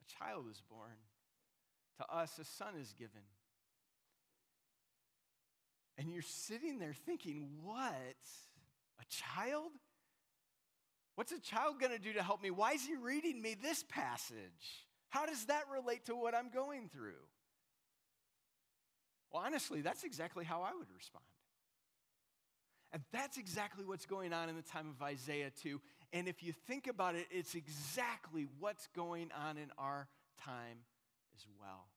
a 0.00 0.24
child 0.24 0.44
is 0.48 0.62
born, 0.70 0.96
to 1.98 2.14
us 2.14 2.38
a 2.38 2.44
son 2.44 2.74
is 2.80 2.92
given. 2.92 3.22
And 5.98 6.12
you're 6.12 6.22
sitting 6.22 6.78
there 6.78 6.94
thinking, 6.94 7.48
What? 7.64 7.90
A 7.90 9.04
child? 9.08 9.72
What's 11.16 11.32
a 11.32 11.40
child 11.40 11.80
going 11.80 11.92
to 11.92 11.98
do 11.98 12.12
to 12.12 12.22
help 12.22 12.40
me? 12.40 12.52
Why 12.52 12.72
is 12.72 12.86
he 12.86 12.94
reading 12.94 13.42
me 13.42 13.56
this 13.60 13.84
passage? 13.88 14.86
How 15.12 15.26
does 15.26 15.44
that 15.44 15.64
relate 15.70 16.06
to 16.06 16.16
what 16.16 16.34
I'm 16.34 16.48
going 16.48 16.88
through? 16.88 17.20
Well, 19.30 19.42
honestly, 19.44 19.82
that's 19.82 20.04
exactly 20.04 20.42
how 20.42 20.62
I 20.62 20.70
would 20.74 20.88
respond. 20.96 21.26
And 22.94 23.02
that's 23.12 23.36
exactly 23.36 23.84
what's 23.84 24.06
going 24.06 24.32
on 24.32 24.48
in 24.48 24.56
the 24.56 24.62
time 24.62 24.88
of 24.88 25.02
Isaiah, 25.02 25.50
too. 25.50 25.82
And 26.14 26.28
if 26.28 26.42
you 26.42 26.54
think 26.66 26.86
about 26.86 27.14
it, 27.14 27.26
it's 27.30 27.54
exactly 27.54 28.48
what's 28.58 28.88
going 28.96 29.28
on 29.46 29.58
in 29.58 29.70
our 29.76 30.08
time 30.42 30.78
as 31.36 31.44
well. 31.60 31.88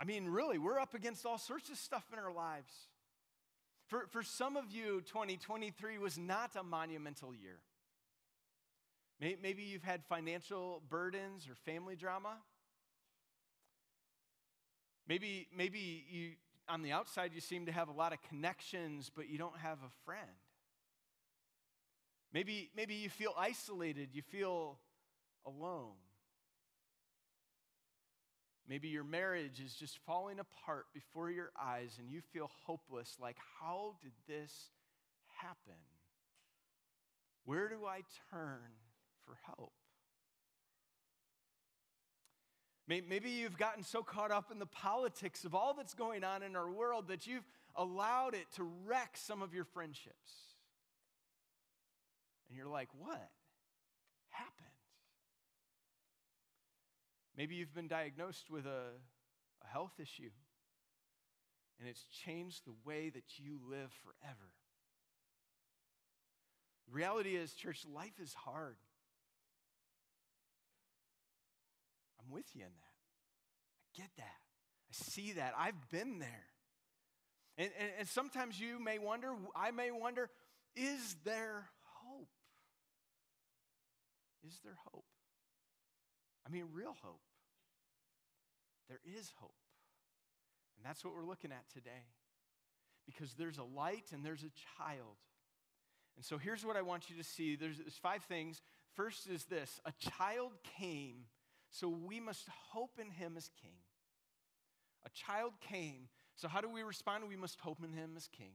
I 0.00 0.06
mean, 0.06 0.24
really, 0.24 0.56
we're 0.56 0.78
up 0.78 0.94
against 0.94 1.26
all 1.26 1.36
sorts 1.36 1.68
of 1.68 1.76
stuff 1.76 2.04
in 2.14 2.18
our 2.18 2.32
lives. 2.32 2.72
For, 3.88 4.06
for 4.10 4.22
some 4.22 4.56
of 4.56 4.70
you, 4.70 5.02
2023 5.02 5.98
was 5.98 6.16
not 6.16 6.56
a 6.56 6.62
monumental 6.62 7.34
year. 7.34 7.58
Maybe 9.20 9.64
you've 9.64 9.82
had 9.82 10.04
financial 10.04 10.80
burdens 10.88 11.48
or 11.48 11.54
family 11.54 11.96
drama. 11.96 12.36
Maybe, 15.08 15.48
maybe 15.56 16.04
you, 16.08 16.30
on 16.68 16.82
the 16.82 16.92
outside, 16.92 17.32
you 17.34 17.40
seem 17.40 17.66
to 17.66 17.72
have 17.72 17.88
a 17.88 17.92
lot 17.92 18.12
of 18.12 18.22
connections, 18.28 19.10
but 19.14 19.28
you 19.28 19.36
don't 19.36 19.58
have 19.58 19.78
a 19.78 19.90
friend. 20.04 20.28
Maybe, 22.32 22.70
maybe 22.76 22.94
you 22.94 23.08
feel 23.08 23.34
isolated, 23.36 24.10
you 24.12 24.22
feel 24.22 24.78
alone. 25.44 25.94
Maybe 28.68 28.88
your 28.88 29.04
marriage 29.04 29.60
is 29.64 29.74
just 29.74 29.98
falling 30.06 30.38
apart 30.38 30.86
before 30.92 31.30
your 31.30 31.50
eyes 31.60 31.96
and 31.98 32.10
you 32.10 32.20
feel 32.20 32.50
hopeless 32.66 33.16
like, 33.18 33.38
how 33.58 33.94
did 34.02 34.12
this 34.28 34.52
happen? 35.40 35.80
Where 37.46 37.68
do 37.70 37.86
I 37.86 38.02
turn 38.30 38.60
for 39.28 39.36
help? 39.44 39.72
Maybe 42.88 43.28
you've 43.28 43.58
gotten 43.58 43.84
so 43.84 44.02
caught 44.02 44.30
up 44.30 44.50
in 44.50 44.58
the 44.58 44.64
politics 44.64 45.44
of 45.44 45.54
all 45.54 45.74
that's 45.74 45.92
going 45.92 46.24
on 46.24 46.42
in 46.42 46.56
our 46.56 46.70
world 46.70 47.08
that 47.08 47.26
you've 47.26 47.46
allowed 47.76 48.34
it 48.34 48.46
to 48.56 48.64
wreck 48.86 49.10
some 49.14 49.42
of 49.42 49.52
your 49.52 49.64
friendships. 49.64 50.32
And 52.48 52.56
you're 52.56 52.66
like, 52.66 52.88
what 52.98 53.28
happened? 54.30 54.54
Maybe 57.36 57.56
you've 57.56 57.74
been 57.74 57.88
diagnosed 57.88 58.48
with 58.50 58.64
a, 58.64 58.92
a 59.62 59.66
health 59.70 59.92
issue, 60.00 60.30
and 61.78 61.86
it's 61.86 62.04
changed 62.24 62.62
the 62.64 62.74
way 62.86 63.10
that 63.10 63.38
you 63.38 63.58
live 63.68 63.90
forever. 64.02 64.54
The 66.88 66.94
reality 66.94 67.36
is, 67.36 67.52
church, 67.52 67.84
life 67.94 68.18
is 68.18 68.32
hard. 68.32 68.76
I'm 72.28 72.34
with 72.34 72.46
you 72.54 72.62
in 72.62 72.68
that. 72.68 74.00
I 74.00 74.02
get 74.02 74.10
that. 74.16 74.24
I 74.24 74.92
see 74.92 75.32
that. 75.32 75.54
I've 75.56 75.90
been 75.90 76.18
there. 76.18 76.44
And, 77.56 77.70
and, 77.78 77.90
and 78.00 78.08
sometimes 78.08 78.60
you 78.60 78.82
may 78.82 78.98
wonder, 78.98 79.34
I 79.56 79.70
may 79.70 79.90
wonder, 79.90 80.30
is 80.76 81.16
there 81.24 81.66
hope? 82.04 82.28
Is 84.46 84.60
there 84.62 84.76
hope? 84.92 85.04
I 86.46 86.50
mean, 86.50 86.66
real 86.72 86.94
hope. 87.02 87.20
There 88.88 89.00
is 89.04 89.30
hope. 89.40 89.54
And 90.76 90.86
that's 90.86 91.04
what 91.04 91.14
we're 91.14 91.26
looking 91.26 91.52
at 91.52 91.68
today. 91.72 92.06
Because 93.06 93.34
there's 93.34 93.58
a 93.58 93.64
light 93.64 94.04
and 94.12 94.24
there's 94.24 94.44
a 94.44 94.52
child. 94.78 95.16
And 96.16 96.24
so 96.24 96.38
here's 96.38 96.64
what 96.64 96.76
I 96.76 96.82
want 96.82 97.10
you 97.10 97.16
to 97.16 97.24
see 97.24 97.56
there's, 97.56 97.78
there's 97.78 97.98
five 98.00 98.22
things. 98.22 98.62
First 98.94 99.28
is 99.28 99.44
this 99.44 99.80
a 99.84 99.92
child 100.10 100.52
came, 100.78 101.26
so 101.70 101.88
we 101.88 102.20
must 102.20 102.48
hope 102.70 102.98
in 103.00 103.10
him 103.10 103.34
as 103.36 103.50
king. 103.60 103.76
A 105.04 105.10
child 105.10 105.52
came, 105.60 106.08
so 106.34 106.48
how 106.48 106.60
do 106.60 106.68
we 106.68 106.82
respond? 106.82 107.24
We 107.28 107.36
must 107.36 107.60
hope 107.60 107.78
in 107.84 107.92
him 107.92 108.12
as 108.16 108.28
king. 108.28 108.52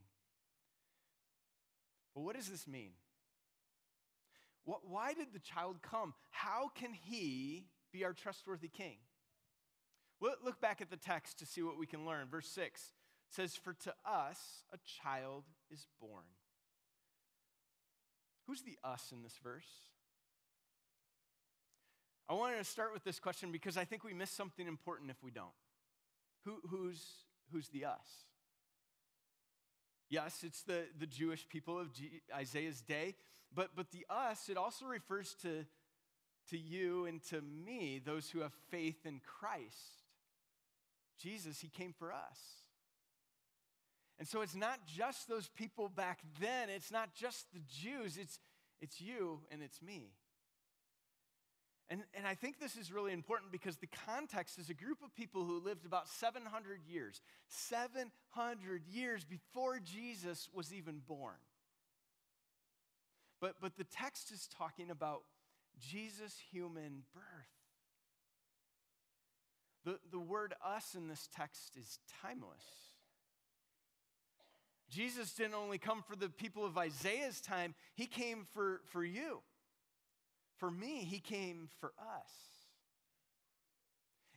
But 2.13 2.21
what 2.21 2.35
does 2.35 2.49
this 2.49 2.67
mean? 2.67 2.91
What, 4.65 4.81
why 4.87 5.13
did 5.13 5.27
the 5.33 5.39
child 5.39 5.77
come? 5.81 6.13
How 6.31 6.69
can 6.73 6.93
he 6.93 7.65
be 7.91 8.05
our 8.05 8.13
trustworthy 8.13 8.69
king? 8.69 8.97
Look 10.21 10.61
back 10.61 10.79
at 10.79 10.89
the 10.89 10.97
text 10.97 11.39
to 11.39 11.45
see 11.45 11.61
what 11.61 11.77
we 11.77 11.85
can 11.85 12.05
learn. 12.05 12.29
Verse 12.29 12.47
6 12.47 12.93
says, 13.29 13.55
For 13.55 13.73
to 13.73 13.93
us 14.05 14.63
a 14.71 14.77
child 15.01 15.43
is 15.69 15.85
born. 15.99 16.23
Who's 18.47 18.61
the 18.61 18.77
us 18.83 19.11
in 19.11 19.23
this 19.23 19.37
verse? 19.43 19.67
I 22.29 22.33
wanted 22.33 22.57
to 22.57 22.63
start 22.63 22.93
with 22.93 23.03
this 23.03 23.19
question 23.19 23.51
because 23.51 23.77
I 23.77 23.85
think 23.85 24.03
we 24.03 24.13
miss 24.13 24.31
something 24.31 24.67
important 24.67 25.11
if 25.11 25.21
we 25.21 25.31
don't. 25.31 25.47
Who, 26.45 26.57
who's, 26.69 27.03
who's 27.51 27.69
the 27.69 27.85
us? 27.85 28.25
Yes, 30.09 30.43
it's 30.43 30.63
the, 30.63 30.83
the 30.99 31.07
Jewish 31.07 31.47
people 31.49 31.79
of 31.79 31.93
G- 31.93 32.21
Isaiah's 32.33 32.81
day, 32.81 33.15
but, 33.53 33.71
but 33.75 33.91
the 33.91 34.05
us, 34.09 34.49
it 34.49 34.57
also 34.57 34.85
refers 34.85 35.35
to, 35.41 35.65
to 36.49 36.57
you 36.57 37.05
and 37.05 37.23
to 37.29 37.41
me, 37.41 38.01
those 38.03 38.29
who 38.29 38.39
have 38.39 38.53
faith 38.69 39.05
in 39.05 39.21
Christ. 39.25 40.03
Jesus, 41.19 41.59
he 41.59 41.67
came 41.67 41.93
for 41.97 42.11
us. 42.11 42.39
And 44.19 44.27
so 44.27 44.41
it's 44.41 44.55
not 44.55 44.85
just 44.85 45.27
those 45.27 45.49
people 45.49 45.89
back 45.89 46.19
then, 46.39 46.69
it's 46.69 46.91
not 46.91 47.13
just 47.13 47.51
the 47.53 47.61
Jews, 47.67 48.17
it's, 48.17 48.39
it's 48.81 49.01
you 49.01 49.41
and 49.51 49.61
it's 49.61 49.81
me. 49.81 50.11
And, 51.89 52.03
and 52.15 52.25
I 52.25 52.33
think 52.33 52.59
this 52.59 52.77
is 52.77 52.91
really 52.91 53.11
important 53.11 53.51
because 53.51 53.77
the 53.77 53.89
context 54.05 54.57
is 54.57 54.69
a 54.69 54.73
group 54.73 55.03
of 55.03 55.13
people 55.15 55.43
who 55.43 55.59
lived 55.59 55.85
about 55.85 56.07
700 56.07 56.79
years, 56.87 57.21
700 57.47 58.81
years 58.87 59.25
before 59.25 59.79
Jesus 59.79 60.49
was 60.53 60.73
even 60.73 61.01
born. 61.07 61.35
But, 63.41 63.55
but 63.61 63.77
the 63.77 63.83
text 63.83 64.31
is 64.31 64.47
talking 64.57 64.89
about 64.89 65.23
Jesus' 65.79 66.37
human 66.51 67.03
birth. 67.13 67.23
The, 69.83 69.99
the 70.11 70.19
word 70.19 70.53
us 70.65 70.95
in 70.95 71.09
this 71.09 71.27
text 71.35 71.75
is 71.75 71.99
timeless. 72.21 72.63
Jesus 74.89 75.33
didn't 75.33 75.55
only 75.55 75.77
come 75.77 76.03
for 76.07 76.15
the 76.15 76.29
people 76.29 76.65
of 76.65 76.77
Isaiah's 76.77 77.41
time, 77.41 77.73
he 77.95 78.05
came 78.05 78.45
for, 78.53 78.81
for 78.85 79.03
you. 79.03 79.41
For 80.57 80.71
me, 80.71 81.05
he 81.05 81.19
came 81.19 81.69
for 81.79 81.93
us. 81.99 82.31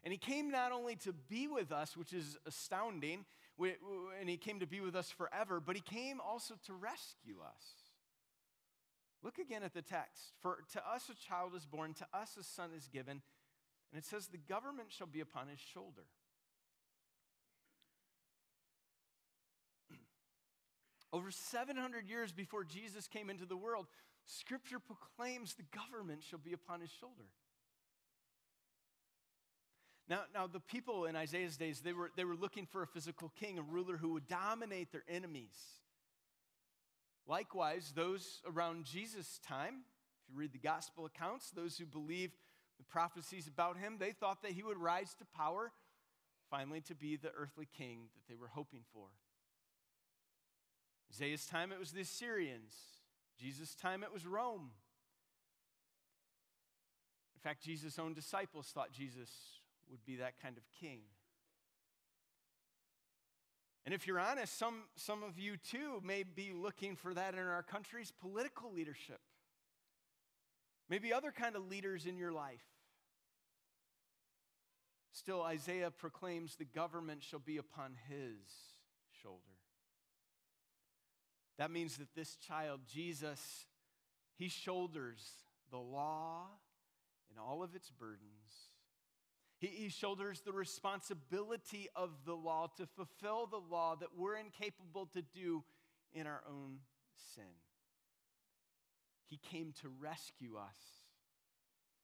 And 0.03 0.13
he 0.13 0.19
came 0.19 0.51
not 0.51 0.73
only 0.73 0.97
to 0.97 1.13
be 1.13 1.49
with 1.49 1.73
us, 1.73 1.97
which 1.97 2.13
is 2.13 2.37
astounding, 2.47 3.25
and 3.59 4.29
he 4.29 4.37
came 4.37 4.61
to 4.61 4.67
be 4.67 4.81
with 4.81 4.95
us 4.95 5.11
forever, 5.11 5.61
but 5.61 5.75
he 5.75 5.83
came 5.83 6.21
also 6.21 6.55
to 6.67 6.75
rescue 6.75 7.37
us. 7.45 7.63
Look 9.23 9.39
again 9.39 9.63
at 9.65 9.75
the 9.75 9.83
text. 9.83 10.33
For 10.43 10.59
to 10.75 10.89
us 10.89 11.11
a 11.11 11.29
child 11.29 11.55
is 11.57 11.67
born, 11.67 11.95
to 11.95 12.07
us 12.15 12.37
a 12.39 12.45
son 12.45 12.71
is 12.77 12.87
given, 12.87 13.23
and 13.93 13.99
it 13.99 14.05
says, 14.05 14.29
the 14.29 14.39
government 14.39 14.89
shall 14.91 15.07
be 15.07 15.21
upon 15.21 15.49
his 15.49 15.59
shoulder. 15.59 16.05
Over 21.13 21.31
700 21.31 22.09
years 22.09 22.31
before 22.31 22.63
Jesus 22.63 23.09
came 23.09 23.31
into 23.31 23.47
the 23.47 23.57
world, 23.57 23.87
Scripture 24.27 24.79
proclaims 24.81 25.55
the 25.55 25.63
government 25.77 26.23
shall 26.23 26.41
be 26.41 26.53
upon 26.53 26.81
his 26.81 26.91
shoulder. 26.91 27.25
Now, 30.09 30.21
now 30.35 30.47
the 30.47 30.61
people 30.61 31.07
in 31.07 31.17
Isaiah's 31.17 31.57
days, 31.57 31.81
they 31.81 31.93
were, 31.93 32.11
they 32.17 32.25
were 32.25 32.37
looking 32.37 32.67
for 32.67 32.83
a 32.83 32.87
physical 32.87 33.33
king, 33.41 33.59
a 33.59 33.63
ruler 33.63 33.97
who 33.97 34.13
would 34.13 34.29
dominate 34.29 34.93
their 34.93 35.05
enemies. 35.09 35.57
Likewise, 37.27 37.93
those 37.95 38.41
around 38.47 38.85
Jesus' 38.85 39.41
time, 39.47 39.83
if 40.23 40.33
you 40.33 40.39
read 40.39 40.53
the 40.53 40.59
gospel 40.59 41.07
accounts, 41.07 41.51
those 41.51 41.77
who 41.77 41.87
believed 41.87 42.35
the 42.79 42.85
prophecies 42.85 43.49
about 43.49 43.79
him, 43.79 43.97
they 43.99 44.13
thought 44.13 44.43
that 44.43 44.53
he 44.53 44.63
would 44.63 44.77
rise 44.77 45.15
to 45.19 45.25
power, 45.37 45.73
finally 46.51 46.81
to 46.83 46.95
be 46.95 47.17
the 47.17 47.33
earthly 47.37 47.67
king 47.77 48.09
that 48.15 48.33
they 48.33 48.37
were 48.37 48.49
hoping 48.49 48.83
for. 48.93 49.07
Isaiah's 51.13 51.47
time, 51.47 51.73
it 51.73 51.81
was 51.81 51.93
the 51.93 52.03
Assyrians. 52.03 52.73
Jesus' 53.39 53.75
time, 53.75 54.03
it 54.03 54.13
was 54.13 54.27
Rome. 54.27 54.71
In 57.35 57.41
fact, 57.41 57.63
Jesus' 57.63 57.99
own 57.99 58.15
disciples 58.15 58.67
thought 58.69 58.93
Jesus 58.93 59.31
would 59.91 60.05
be 60.05 60.17
that 60.17 60.41
kind 60.41 60.57
of 60.57 60.65
king. 60.81 61.01
And 63.85 63.95
if 63.95 64.07
you're 64.07 64.19
honest, 64.19 64.59
some, 64.59 64.83
some 64.97 65.23
of 65.23 65.39
you 65.39 65.57
too 65.57 66.03
may 66.05 66.25
be 66.25 66.53
looking 66.53 66.97
for 66.97 67.15
that 67.15 67.35
in 67.35 67.41
our 67.41 67.63
country's 67.63 68.11
political 68.11 68.73
leadership. 68.73 69.21
Maybe 70.89 71.13
other 71.13 71.31
kind 71.31 71.55
of 71.55 71.69
leaders 71.69 72.07
in 72.07 72.17
your 72.17 72.33
life. 72.33 72.65
Still, 75.13 75.43
Isaiah 75.43 75.91
proclaims 75.91 76.57
the 76.57 76.65
government 76.65 77.23
shall 77.23 77.39
be 77.39 77.59
upon 77.59 77.95
his 78.09 78.39
shoulder. 79.23 79.56
That 81.59 81.71
means 81.71 81.97
that 81.97 82.15
this 82.15 82.37
child, 82.37 82.81
Jesus, 82.93 83.67
he 84.37 84.49
shoulders 84.49 85.23
the 85.71 85.79
law 85.79 86.47
and 87.31 87.39
all 87.39 87.63
of 87.63 87.75
its 87.75 87.91
burdens. 87.91 88.21
He, 89.59 89.69
he, 89.69 89.89
shoulders 89.89 90.43
the 90.43 90.53
responsibility 90.53 91.89
of 91.97 92.11
the 92.27 92.35
law 92.35 92.69
to 92.77 92.87
fulfill 92.87 93.47
the 93.47 93.57
law 93.57 93.97
that 93.97 94.11
we're 94.17 94.37
incapable 94.37 95.07
to 95.15 95.23
do 95.23 95.65
in 96.13 96.27
our 96.27 96.43
own 96.47 96.81
sin. 97.35 97.45
He 99.29 99.39
came 99.39 99.73
to 99.81 99.89
rescue 99.99 100.57
us 100.57 100.77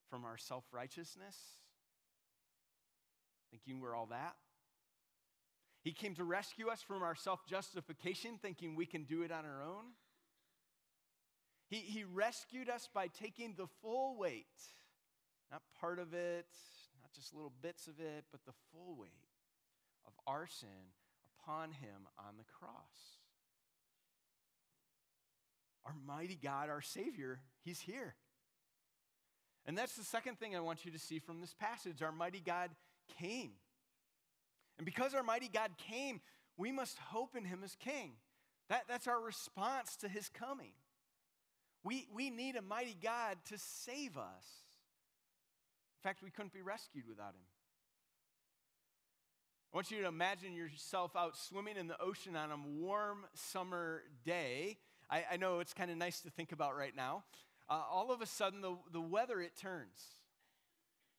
from 0.09 0.25
our 0.25 0.38
self 0.38 0.65
righteousness, 0.73 1.37
thinking 3.51 3.81
we're 3.81 3.95
all 3.95 4.07
that. 4.07 4.35
He 5.83 5.92
came 5.92 6.14
to 6.14 6.25
rescue 6.25 6.68
us 6.68 6.81
from 6.81 7.03
our 7.03 7.14
self 7.14 7.47
justification, 7.47 8.38
thinking 8.40 8.77
we 8.77 8.87
can 8.87 9.05
do 9.05 9.23
it 9.23 9.33
on 9.33 9.45
our 9.45 9.62
own. 9.62 9.85
He, 11.68 11.77
he 11.79 12.05
rescued 12.05 12.68
us 12.68 12.88
by 12.92 13.09
taking 13.09 13.55
the 13.57 13.66
full 13.81 14.16
weight, 14.16 14.47
not 15.51 15.62
part 15.81 15.99
of 15.99 16.12
it, 16.12 16.47
not 17.01 17.12
just 17.14 17.35
little 17.35 17.53
bits 17.62 17.87
of 17.88 17.99
it, 17.99 18.25
but 18.31 18.45
the 18.45 18.53
full 18.71 18.95
weight 18.97 19.11
of 20.07 20.12
our 20.27 20.47
sin 20.47 20.68
upon 21.40 21.73
him 21.73 22.07
on 22.18 22.37
the 22.37 22.45
cross. 22.45 23.18
Our 25.85 25.95
mighty 26.07 26.38
God, 26.40 26.68
our 26.68 26.83
Savior, 26.83 27.40
He's 27.64 27.81
here. 27.81 28.14
And 29.66 29.79
that's 29.79 29.95
the 29.95 30.05
second 30.05 30.38
thing 30.38 30.57
I 30.57 30.61
want 30.61 30.85
you 30.85 30.90
to 30.92 30.99
see 30.99 31.18
from 31.18 31.40
this 31.40 31.55
passage. 31.55 32.03
Our 32.03 32.12
mighty 32.12 32.40
God 32.40 32.71
came. 33.18 33.53
And 34.79 34.85
because 34.85 35.15
our 35.15 35.23
mighty 35.23 35.49
God 35.49 35.71
came, 35.77 36.21
we 36.57 36.73
must 36.73 36.99
hope 36.99 37.37
in 37.37 37.45
him 37.45 37.61
as 37.65 37.77
king. 37.77 38.13
That, 38.69 38.85
that's 38.89 39.07
our 39.07 39.21
response 39.21 39.97
to 39.97 40.09
his 40.09 40.29
coming. 40.29 40.73
We, 41.85 42.07
we 42.15 42.31
need 42.31 42.57
a 42.57 42.63
mighty 42.63 42.97
God 43.01 43.39
to 43.47 43.59
save 43.59 44.17
us. 44.17 44.47
In 45.99 46.09
fact, 46.09 46.23
we 46.23 46.31
couldn't 46.31 46.53
be 46.53 46.63
rescued 46.63 47.05
without 47.09 47.35
him. 47.35 47.47
I 49.73 49.77
want 49.77 49.91
you 49.91 50.03
to 50.03 50.09
imagine 50.09 50.53
yourself 50.53 51.17
out 51.17 51.37
swimming 51.37 51.77
in 51.77 51.89
the 51.89 52.01
ocean 52.01 52.37
on 52.37 52.51
a 52.51 52.57
warm 52.57 53.25
summer 53.35 54.03
day. 54.25 54.79
I, 55.09 55.25
I 55.33 55.37
know 55.37 55.61
it's 55.61 55.73
kind 55.73 55.91
of 55.91 55.97
nice 55.97 56.21
to 56.21 56.31
think 56.31 56.53
about 56.53 56.77
right 56.77 56.95
now. 56.95 57.25
Uh, 57.71 57.81
all 57.91 58.13
of 58.13 58.21
a 58.21 58.27
sudden, 58.27 58.61
the, 58.61 58.77
the 58.93 59.01
weather, 59.01 59.41
it 59.41 59.57
turns. 59.57 59.99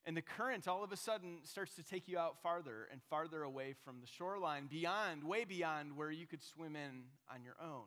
And 0.05 0.17
the 0.17 0.21
current 0.21 0.67
all 0.67 0.83
of 0.83 0.91
a 0.91 0.97
sudden 0.97 1.37
starts 1.43 1.75
to 1.75 1.83
take 1.83 2.09
you 2.09 2.17
out 2.17 2.41
farther 2.43 2.89
and 2.91 3.01
farther 3.09 3.43
away 3.43 3.73
from 3.85 4.01
the 4.01 4.07
shoreline, 4.07 4.67
beyond, 4.67 5.23
way 5.23 5.45
beyond 5.45 5.95
where 5.95 6.11
you 6.11 6.27
could 6.27 6.43
swim 6.43 6.75
in 6.75 7.03
on 7.33 7.43
your 7.43 7.55
own. 7.61 7.85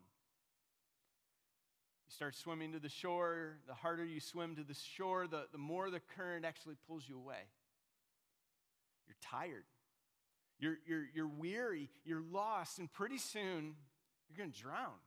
You 2.06 2.14
start 2.14 2.34
swimming 2.34 2.72
to 2.72 2.78
the 2.78 2.88
shore, 2.88 3.58
the 3.66 3.74
harder 3.74 4.04
you 4.04 4.20
swim 4.20 4.56
to 4.56 4.62
the 4.62 4.74
shore, 4.74 5.26
the, 5.26 5.46
the 5.52 5.58
more 5.58 5.90
the 5.90 6.00
current 6.16 6.46
actually 6.46 6.76
pulls 6.86 7.06
you 7.06 7.16
away. 7.16 7.50
You're 9.06 9.16
tired, 9.20 9.64
you're, 10.58 10.78
you're, 10.86 11.04
you're 11.14 11.28
weary, 11.28 11.90
you're 12.04 12.22
lost, 12.32 12.78
and 12.78 12.90
pretty 12.90 13.18
soon 13.18 13.74
you're 14.28 14.38
going 14.38 14.52
to 14.52 14.58
drown. 14.58 15.00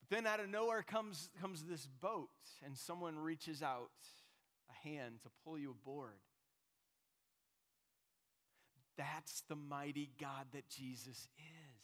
But 0.00 0.16
then 0.16 0.26
out 0.28 0.38
of 0.38 0.48
nowhere 0.48 0.82
comes, 0.82 1.28
comes 1.40 1.64
this 1.64 1.88
boat, 2.00 2.28
and 2.64 2.76
someone 2.76 3.18
reaches 3.18 3.62
out 3.62 3.90
a 4.70 4.88
hand 4.88 5.20
to 5.22 5.28
pull 5.44 5.58
you 5.58 5.70
aboard. 5.70 6.18
That's 8.96 9.42
the 9.48 9.56
mighty 9.56 10.10
God 10.20 10.46
that 10.52 10.68
Jesus 10.68 11.28
is. 11.38 11.80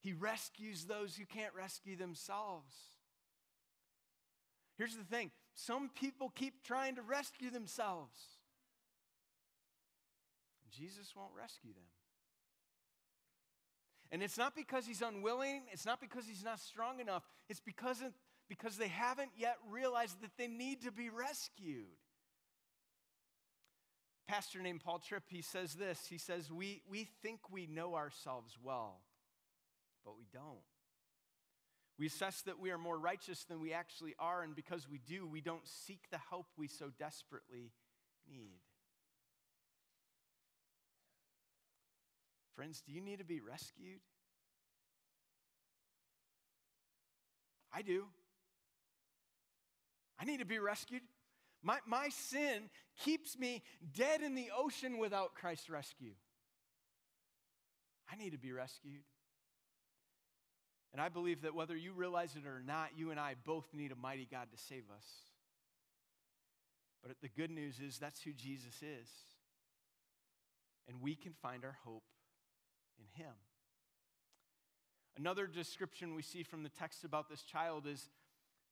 He 0.00 0.12
rescues 0.12 0.84
those 0.84 1.16
who 1.16 1.26
can't 1.26 1.54
rescue 1.54 1.96
themselves. 1.96 2.74
Here's 4.76 4.94
the 4.96 5.04
thing 5.04 5.30
some 5.54 5.90
people 5.98 6.30
keep 6.34 6.62
trying 6.62 6.94
to 6.94 7.02
rescue 7.02 7.50
themselves, 7.50 8.20
and 10.62 10.72
Jesus 10.72 11.14
won't 11.16 11.32
rescue 11.36 11.72
them. 11.72 11.82
And 14.10 14.22
it's 14.22 14.38
not 14.38 14.54
because 14.54 14.86
he's 14.86 15.02
unwilling, 15.02 15.62
it's 15.72 15.84
not 15.84 16.00
because 16.00 16.26
he's 16.26 16.44
not 16.44 16.60
strong 16.60 17.00
enough, 17.00 17.24
it's 17.48 17.60
because 17.60 18.00
because 18.48 18.76
they 18.76 18.88
haven't 18.88 19.30
yet 19.36 19.56
realized 19.70 20.22
that 20.22 20.30
they 20.38 20.48
need 20.48 20.82
to 20.82 20.92
be 20.92 21.10
rescued. 21.10 21.86
pastor 24.26 24.60
named 24.60 24.82
Paul 24.84 24.98
Tripp, 24.98 25.24
he 25.28 25.42
says 25.42 25.74
this. 25.74 26.06
He 26.08 26.18
says, 26.18 26.50
we, 26.50 26.82
we 26.88 27.08
think 27.22 27.40
we 27.50 27.66
know 27.66 27.94
ourselves 27.94 28.56
well, 28.62 29.00
but 30.04 30.16
we 30.18 30.26
don't. 30.32 30.64
We 31.98 32.06
assess 32.06 32.42
that 32.42 32.60
we 32.60 32.70
are 32.70 32.78
more 32.78 32.98
righteous 32.98 33.44
than 33.44 33.60
we 33.60 33.72
actually 33.72 34.14
are, 34.18 34.42
and 34.42 34.54
because 34.54 34.88
we 34.88 34.98
do, 34.98 35.26
we 35.26 35.40
don't 35.40 35.66
seek 35.66 36.08
the 36.10 36.18
help 36.30 36.46
we 36.56 36.68
so 36.68 36.90
desperately 36.96 37.72
need. 38.30 38.60
Friends, 42.54 42.82
do 42.86 42.92
you 42.92 43.00
need 43.00 43.18
to 43.18 43.24
be 43.24 43.40
rescued? 43.40 44.00
I 47.72 47.82
do. 47.82 48.06
I 50.20 50.24
need 50.24 50.40
to 50.40 50.46
be 50.46 50.58
rescued. 50.58 51.02
My, 51.62 51.78
my 51.86 52.08
sin 52.08 52.70
keeps 53.04 53.38
me 53.38 53.62
dead 53.96 54.22
in 54.22 54.34
the 54.34 54.48
ocean 54.56 54.98
without 54.98 55.34
Christ's 55.34 55.70
rescue. 55.70 56.12
I 58.10 58.16
need 58.16 58.30
to 58.30 58.38
be 58.38 58.52
rescued. 58.52 59.02
And 60.92 61.02
I 61.02 61.08
believe 61.08 61.42
that 61.42 61.54
whether 61.54 61.76
you 61.76 61.92
realize 61.92 62.34
it 62.36 62.46
or 62.46 62.62
not, 62.64 62.90
you 62.96 63.10
and 63.10 63.20
I 63.20 63.34
both 63.44 63.66
need 63.74 63.92
a 63.92 63.96
mighty 63.96 64.26
God 64.30 64.48
to 64.52 64.58
save 64.58 64.84
us. 64.96 65.04
But 67.02 67.16
the 67.20 67.28
good 67.28 67.50
news 67.50 67.78
is 67.78 67.98
that's 67.98 68.22
who 68.22 68.32
Jesus 68.32 68.82
is. 68.82 69.08
And 70.88 71.02
we 71.02 71.14
can 71.14 71.32
find 71.34 71.64
our 71.64 71.76
hope 71.84 72.04
in 72.98 73.22
Him. 73.22 73.32
Another 75.16 75.46
description 75.46 76.14
we 76.14 76.22
see 76.22 76.42
from 76.42 76.62
the 76.62 76.68
text 76.68 77.04
about 77.04 77.28
this 77.28 77.42
child 77.42 77.86
is 77.86 78.08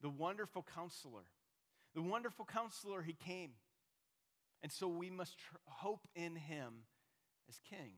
the 0.01 0.09
wonderful 0.09 0.65
counselor. 0.75 1.25
The 1.97 2.03
wonderful 2.03 2.45
counselor, 2.45 3.01
he 3.01 3.15
came. 3.15 3.53
And 4.63 4.71
so 4.71 4.87
we 4.87 5.09
must 5.09 5.39
tr- 5.39 5.57
hope 5.65 6.07
in 6.15 6.37
him 6.37 6.85
as 7.49 7.59
king. 7.71 7.93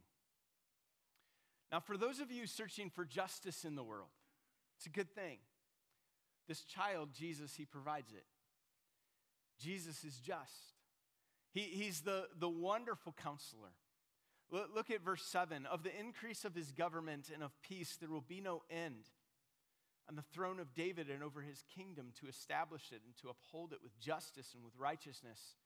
Now, 1.73 1.81
for 1.81 1.97
those 1.97 2.21
of 2.21 2.31
you 2.31 2.47
searching 2.47 2.91
for 2.91 3.05
justice 3.05 3.65
in 3.65 3.75
the 3.75 3.83
world, 3.83 4.11
it's 4.77 4.87
a 4.87 4.91
good 4.91 5.13
thing. 5.15 5.39
This 6.47 6.63
child, 6.63 7.11
Jesus, 7.13 7.57
he 7.57 7.65
provides 7.65 8.13
it. 8.13 8.25
Jesus 9.61 10.05
is 10.05 10.19
just. 10.19 10.77
He, 11.53 11.63
he's 11.63 12.03
the, 12.03 12.29
the 12.39 12.49
wonderful 12.49 13.17
counselor. 13.21 13.73
Look, 14.51 14.71
look 14.75 14.91
at 14.93 15.03
verse 15.03 15.25
7 15.25 15.67
Of 15.67 15.83
the 15.83 15.99
increase 15.99 16.45
of 16.45 16.55
his 16.55 16.71
government 16.71 17.31
and 17.35 17.43
of 17.43 17.51
peace, 17.63 17.97
there 18.01 18.09
will 18.09 18.21
be 18.21 18.41
no 18.41 18.63
end 18.71 19.09
on 20.09 20.17
the 20.17 20.23
throne 20.23 20.59
of 20.59 20.75
David 20.75 21.11
and 21.11 21.23
over 21.23 21.43
his 21.43 21.63
kingdom 21.75 22.13
to 22.21 22.29
establish 22.29 22.93
it 22.93 23.03
and 23.05 23.15
to 23.21 23.29
uphold 23.29 23.73
it 23.73 23.81
with 23.83 23.99
justice 24.01 24.53
and 24.55 24.65
with 24.65 24.73
righteousness 24.79 25.57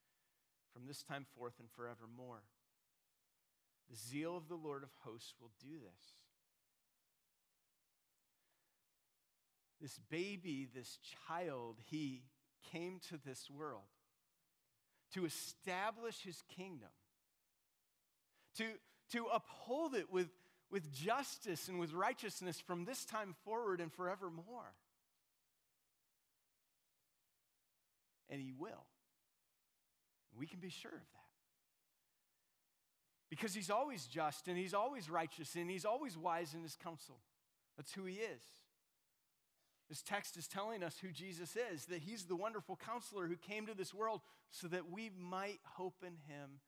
from 0.73 0.87
this 0.87 1.03
time 1.03 1.27
forth 1.37 1.55
and 1.61 1.69
forevermore. 1.71 2.43
The 3.89 3.97
zeal 3.97 4.37
of 4.37 4.49
the 4.49 4.57
Lord 4.57 4.83
of 4.83 4.91
hosts 5.05 5.35
will 5.41 5.53
do 5.61 5.75
this. 5.75 6.15
This 9.81 10.01
baby, 10.11 10.69
this 10.75 10.99
child, 11.29 11.79
he 11.91 12.23
came 12.73 13.01
to 13.11 13.19
this 13.25 13.51
world 13.51 13.83
to 15.15 15.25
establish 15.27 16.23
his 16.23 16.43
kingdom, 16.57 16.89
to, 18.57 18.65
to 19.13 19.27
uphold 19.27 19.95
it 19.95 20.11
with 20.11 20.29
with 20.73 20.91
justice 20.91 21.69
and 21.69 21.79
with 21.79 21.93
righteousness 21.93 22.59
from 22.59 22.87
this 22.87 23.05
time 23.05 23.35
forward 23.45 23.81
and 23.81 23.93
forevermore. 23.93 24.73
And 28.31 28.41
He 28.41 28.53
will. 28.59 28.87
We 30.37 30.47
can 30.47 30.61
be 30.61 30.71
sure 30.71 30.91
of 30.91 30.97
that. 30.97 31.23
Because 33.29 33.55
He's 33.55 33.71
always 33.71 34.07
just 34.07 34.49
and 34.49 34.57
He's 34.57 34.75
always 34.75 35.11
righteous 35.11 35.55
and 35.55 35.71
He's 35.71 35.85
always 35.85 36.17
wise 36.17 36.55
in 36.55 36.63
His 36.63 36.77
counsel. 36.83 37.19
That's 37.77 37.93
who 37.93 38.07
He 38.07 38.15
is. 38.15 38.43
This 39.91 40.01
text 40.01 40.39
is 40.39 40.49
telling 40.49 40.83
us 40.83 40.97
who 41.03 41.09
Jesus 41.09 41.55
is, 41.71 41.85
that 41.87 42.01
He's 42.01 42.25
the 42.25 42.37
wonderful 42.37 42.79
counselor 42.83 43.27
who 43.27 43.37
came 43.37 43.67
to 43.67 43.75
this 43.75 43.93
world 43.93 44.23
so 44.51 44.67
that 44.69 44.91
we 44.91 45.11
might 45.21 45.61
hope 45.65 46.03
in 46.03 46.15
Him 46.33 46.61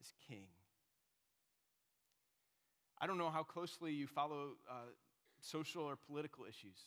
as 0.00 0.14
King. 0.26 0.46
I 3.04 3.06
don't 3.06 3.18
know 3.18 3.28
how 3.28 3.42
closely 3.42 3.92
you 3.92 4.06
follow 4.06 4.52
uh, 4.66 4.76
social 5.38 5.82
or 5.82 5.94
political 5.94 6.46
issues. 6.46 6.78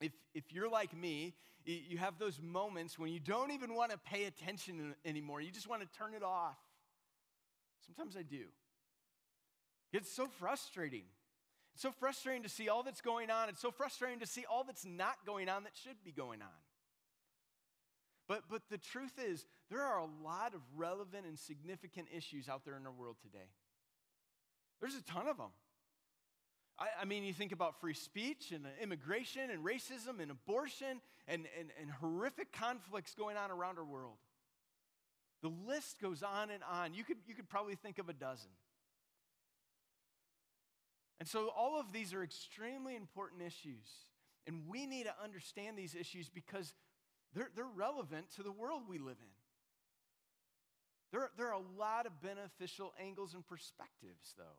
If, 0.00 0.12
if 0.34 0.52
you're 0.52 0.70
like 0.70 0.96
me, 0.96 1.34
you 1.64 1.98
have 1.98 2.20
those 2.20 2.40
moments 2.40 2.96
when 2.96 3.10
you 3.10 3.18
don't 3.18 3.50
even 3.50 3.74
want 3.74 3.90
to 3.90 3.98
pay 3.98 4.26
attention 4.26 4.94
anymore. 5.04 5.40
You 5.40 5.50
just 5.50 5.68
want 5.68 5.82
to 5.82 5.88
turn 5.98 6.14
it 6.14 6.22
off. 6.22 6.54
Sometimes 7.84 8.16
I 8.16 8.22
do. 8.22 8.44
It's 9.92 10.12
so 10.12 10.28
frustrating. 10.38 11.06
It's 11.74 11.82
so 11.82 11.90
frustrating 11.90 12.44
to 12.44 12.48
see 12.48 12.68
all 12.68 12.84
that's 12.84 13.00
going 13.00 13.28
on. 13.28 13.48
It's 13.48 13.60
so 13.60 13.72
frustrating 13.72 14.20
to 14.20 14.28
see 14.28 14.44
all 14.48 14.62
that's 14.62 14.86
not 14.86 15.16
going 15.26 15.48
on 15.48 15.64
that 15.64 15.72
should 15.74 16.04
be 16.04 16.12
going 16.12 16.40
on. 16.40 16.60
But, 18.28 18.42
but 18.48 18.62
the 18.70 18.78
truth 18.78 19.18
is, 19.18 19.44
there 19.70 19.82
are 19.82 19.98
a 19.98 20.08
lot 20.24 20.54
of 20.54 20.60
relevant 20.76 21.26
and 21.26 21.36
significant 21.36 22.06
issues 22.16 22.48
out 22.48 22.64
there 22.64 22.76
in 22.76 22.86
our 22.86 22.92
world 22.92 23.16
today. 23.20 23.48
There's 24.80 24.94
a 24.94 25.02
ton 25.02 25.28
of 25.28 25.36
them. 25.36 25.50
I, 26.78 26.86
I, 27.02 27.04
mean, 27.04 27.24
you 27.24 27.32
think 27.32 27.52
about 27.52 27.80
free 27.80 27.94
speech 27.94 28.52
and 28.52 28.66
immigration 28.82 29.50
and 29.50 29.64
racism 29.64 30.20
and 30.20 30.30
abortion 30.30 31.00
and, 31.26 31.46
and, 31.58 31.70
and 31.80 31.90
horrific 31.90 32.52
conflicts 32.52 33.14
going 33.14 33.36
on 33.36 33.50
around 33.50 33.78
our 33.78 33.84
world. 33.84 34.18
The 35.42 35.50
list 35.66 36.00
goes 36.00 36.22
on 36.22 36.50
and 36.50 36.62
on. 36.70 36.94
You 36.94 37.04
could, 37.04 37.18
you 37.26 37.34
could 37.34 37.48
probably 37.48 37.76
think 37.76 37.98
of 37.98 38.08
a 38.08 38.12
dozen. 38.12 38.50
And 41.18 41.28
so, 41.28 41.50
all 41.56 41.80
of 41.80 41.92
these 41.92 42.12
are 42.12 42.22
extremely 42.22 42.94
important 42.94 43.42
issues. 43.42 43.88
And 44.46 44.62
we 44.68 44.86
need 44.86 45.04
to 45.04 45.14
understand 45.22 45.76
these 45.78 45.94
issues 45.94 46.28
because 46.28 46.74
they're, 47.34 47.50
they're 47.54 47.64
relevant 47.64 48.30
to 48.36 48.42
the 48.42 48.52
world 48.52 48.82
we 48.88 48.98
live 48.98 49.16
in. 49.20 49.35
There, 51.12 51.30
there 51.36 51.48
are 51.48 51.60
a 51.60 51.78
lot 51.78 52.06
of 52.06 52.20
beneficial 52.20 52.92
angles 53.00 53.34
and 53.34 53.46
perspectives, 53.46 54.34
though, 54.36 54.58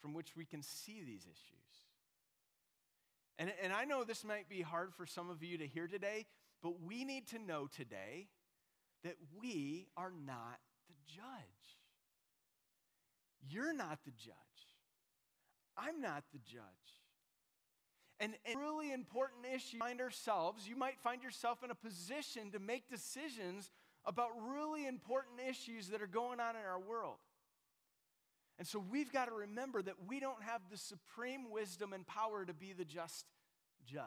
from 0.00 0.14
which 0.14 0.36
we 0.36 0.44
can 0.44 0.62
see 0.62 1.02
these 1.04 1.22
issues. 1.22 1.58
And, 3.38 3.52
and 3.62 3.72
I 3.72 3.84
know 3.84 4.02
this 4.02 4.24
might 4.24 4.48
be 4.48 4.62
hard 4.62 4.92
for 4.94 5.06
some 5.06 5.30
of 5.30 5.42
you 5.42 5.58
to 5.58 5.66
hear 5.66 5.86
today, 5.86 6.26
but 6.62 6.82
we 6.82 7.04
need 7.04 7.28
to 7.28 7.38
know 7.38 7.68
today 7.68 8.26
that 9.04 9.16
we 9.40 9.86
are 9.96 10.12
not 10.26 10.58
the 10.88 10.94
judge. 11.06 11.78
You're 13.48 13.72
not 13.72 14.00
the 14.04 14.10
judge. 14.10 14.34
I'm 15.76 16.00
not 16.00 16.24
the 16.32 16.38
judge. 16.38 16.62
And, 18.20 18.34
and 18.44 18.58
really 18.58 18.92
important 18.92 19.46
issue 19.54 19.78
find 19.78 20.00
ourselves, 20.00 20.68
you 20.68 20.76
might 20.76 20.98
find 20.98 21.22
yourself 21.22 21.62
in 21.62 21.70
a 21.70 21.74
position 21.76 22.50
to 22.50 22.58
make 22.58 22.90
decisions 22.90 23.70
about 24.08 24.30
really 24.50 24.86
important 24.86 25.38
issues 25.48 25.88
that 25.88 26.00
are 26.00 26.06
going 26.06 26.40
on 26.40 26.56
in 26.56 26.62
our 26.62 26.80
world. 26.80 27.18
And 28.58 28.66
so 28.66 28.82
we've 28.90 29.12
got 29.12 29.26
to 29.26 29.32
remember 29.32 29.82
that 29.82 29.94
we 30.08 30.18
don't 30.18 30.42
have 30.42 30.62
the 30.70 30.78
supreme 30.78 31.50
wisdom 31.50 31.92
and 31.92 32.06
power 32.06 32.44
to 32.44 32.54
be 32.54 32.72
the 32.72 32.86
just 32.86 33.26
judge. 33.84 34.02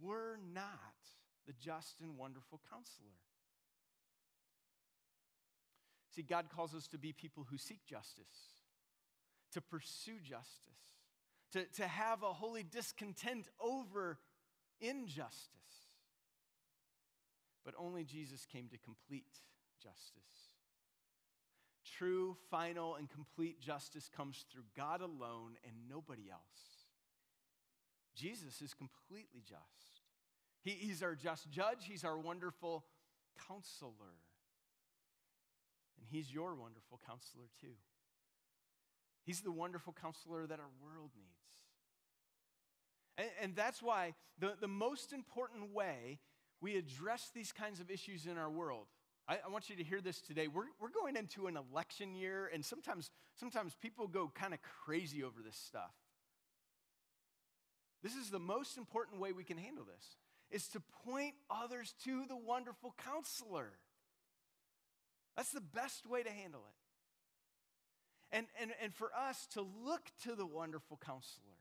We're 0.00 0.36
not 0.52 0.72
the 1.46 1.52
just 1.52 2.00
and 2.00 2.18
wonderful 2.18 2.60
counselor. 2.68 3.14
See, 6.14 6.22
God 6.22 6.46
calls 6.54 6.74
us 6.74 6.88
to 6.88 6.98
be 6.98 7.12
people 7.12 7.46
who 7.48 7.56
seek 7.56 7.86
justice, 7.86 8.24
to 9.52 9.60
pursue 9.60 10.18
justice, 10.20 10.72
to, 11.52 11.64
to 11.76 11.86
have 11.86 12.24
a 12.24 12.32
holy 12.32 12.64
discontent 12.64 13.46
over 13.60 14.18
injustice. 14.80 15.56
But 17.66 17.74
only 17.78 18.04
Jesus 18.04 18.46
came 18.46 18.68
to 18.68 18.78
complete 18.78 19.40
justice. 19.82 20.54
True, 21.98 22.36
final, 22.48 22.94
and 22.94 23.10
complete 23.10 23.60
justice 23.60 24.08
comes 24.16 24.46
through 24.52 24.62
God 24.76 25.00
alone 25.00 25.56
and 25.64 25.74
nobody 25.90 26.30
else. 26.30 26.86
Jesus 28.14 28.62
is 28.62 28.72
completely 28.72 29.42
just. 29.42 30.00
He, 30.62 30.70
he's 30.70 31.02
our 31.02 31.16
just 31.16 31.50
judge, 31.50 31.86
He's 31.88 32.04
our 32.04 32.16
wonderful 32.16 32.84
counselor. 33.48 34.14
And 35.98 36.06
He's 36.08 36.32
your 36.32 36.54
wonderful 36.54 37.00
counselor, 37.04 37.46
too. 37.60 37.74
He's 39.24 39.40
the 39.40 39.50
wonderful 39.50 39.92
counselor 40.00 40.46
that 40.46 40.60
our 40.60 40.70
world 40.80 41.10
needs. 41.16 41.46
And, 43.18 43.28
and 43.42 43.56
that's 43.56 43.82
why 43.82 44.14
the, 44.38 44.54
the 44.60 44.68
most 44.68 45.12
important 45.12 45.74
way 45.74 46.20
we 46.66 46.76
address 46.76 47.30
these 47.32 47.52
kinds 47.52 47.78
of 47.78 47.92
issues 47.92 48.26
in 48.26 48.36
our 48.36 48.50
world. 48.50 48.86
I, 49.28 49.38
I, 49.46 49.50
want 49.50 49.70
you 49.70 49.76
to 49.76 49.84
hear 49.84 50.00
this 50.00 50.20
today. 50.20 50.48
We're, 50.48 50.64
we're 50.80 50.90
going 50.90 51.14
into 51.14 51.46
an 51.46 51.56
election 51.56 52.16
year, 52.16 52.50
and 52.52 52.64
sometimes, 52.64 53.12
sometimes 53.38 53.76
people 53.80 54.08
go 54.08 54.32
kind 54.34 54.52
of 54.52 54.58
crazy 54.84 55.22
over 55.22 55.42
this 55.44 55.54
stuff. 55.54 55.92
This 58.02 58.16
is 58.16 58.30
the 58.30 58.40
most 58.40 58.78
important 58.78 59.20
way 59.20 59.30
we 59.30 59.44
can 59.44 59.58
handle 59.58 59.84
this, 59.84 60.16
is 60.50 60.66
to 60.70 60.82
point 61.04 61.34
others 61.48 61.94
to 62.02 62.24
the 62.26 62.36
wonderful 62.36 62.96
counselor. 63.04 63.70
That's 65.36 65.52
the 65.52 65.60
best 65.60 66.04
way 66.04 66.24
to 66.24 66.30
handle 66.30 66.64
it. 68.32 68.36
And, 68.36 68.46
and, 68.60 68.72
and 68.82 68.92
for 68.92 69.12
us 69.14 69.46
to 69.52 69.60
look 69.60 70.10
to 70.24 70.34
the 70.34 70.46
wonderful 70.46 70.98
counselor 71.06 71.55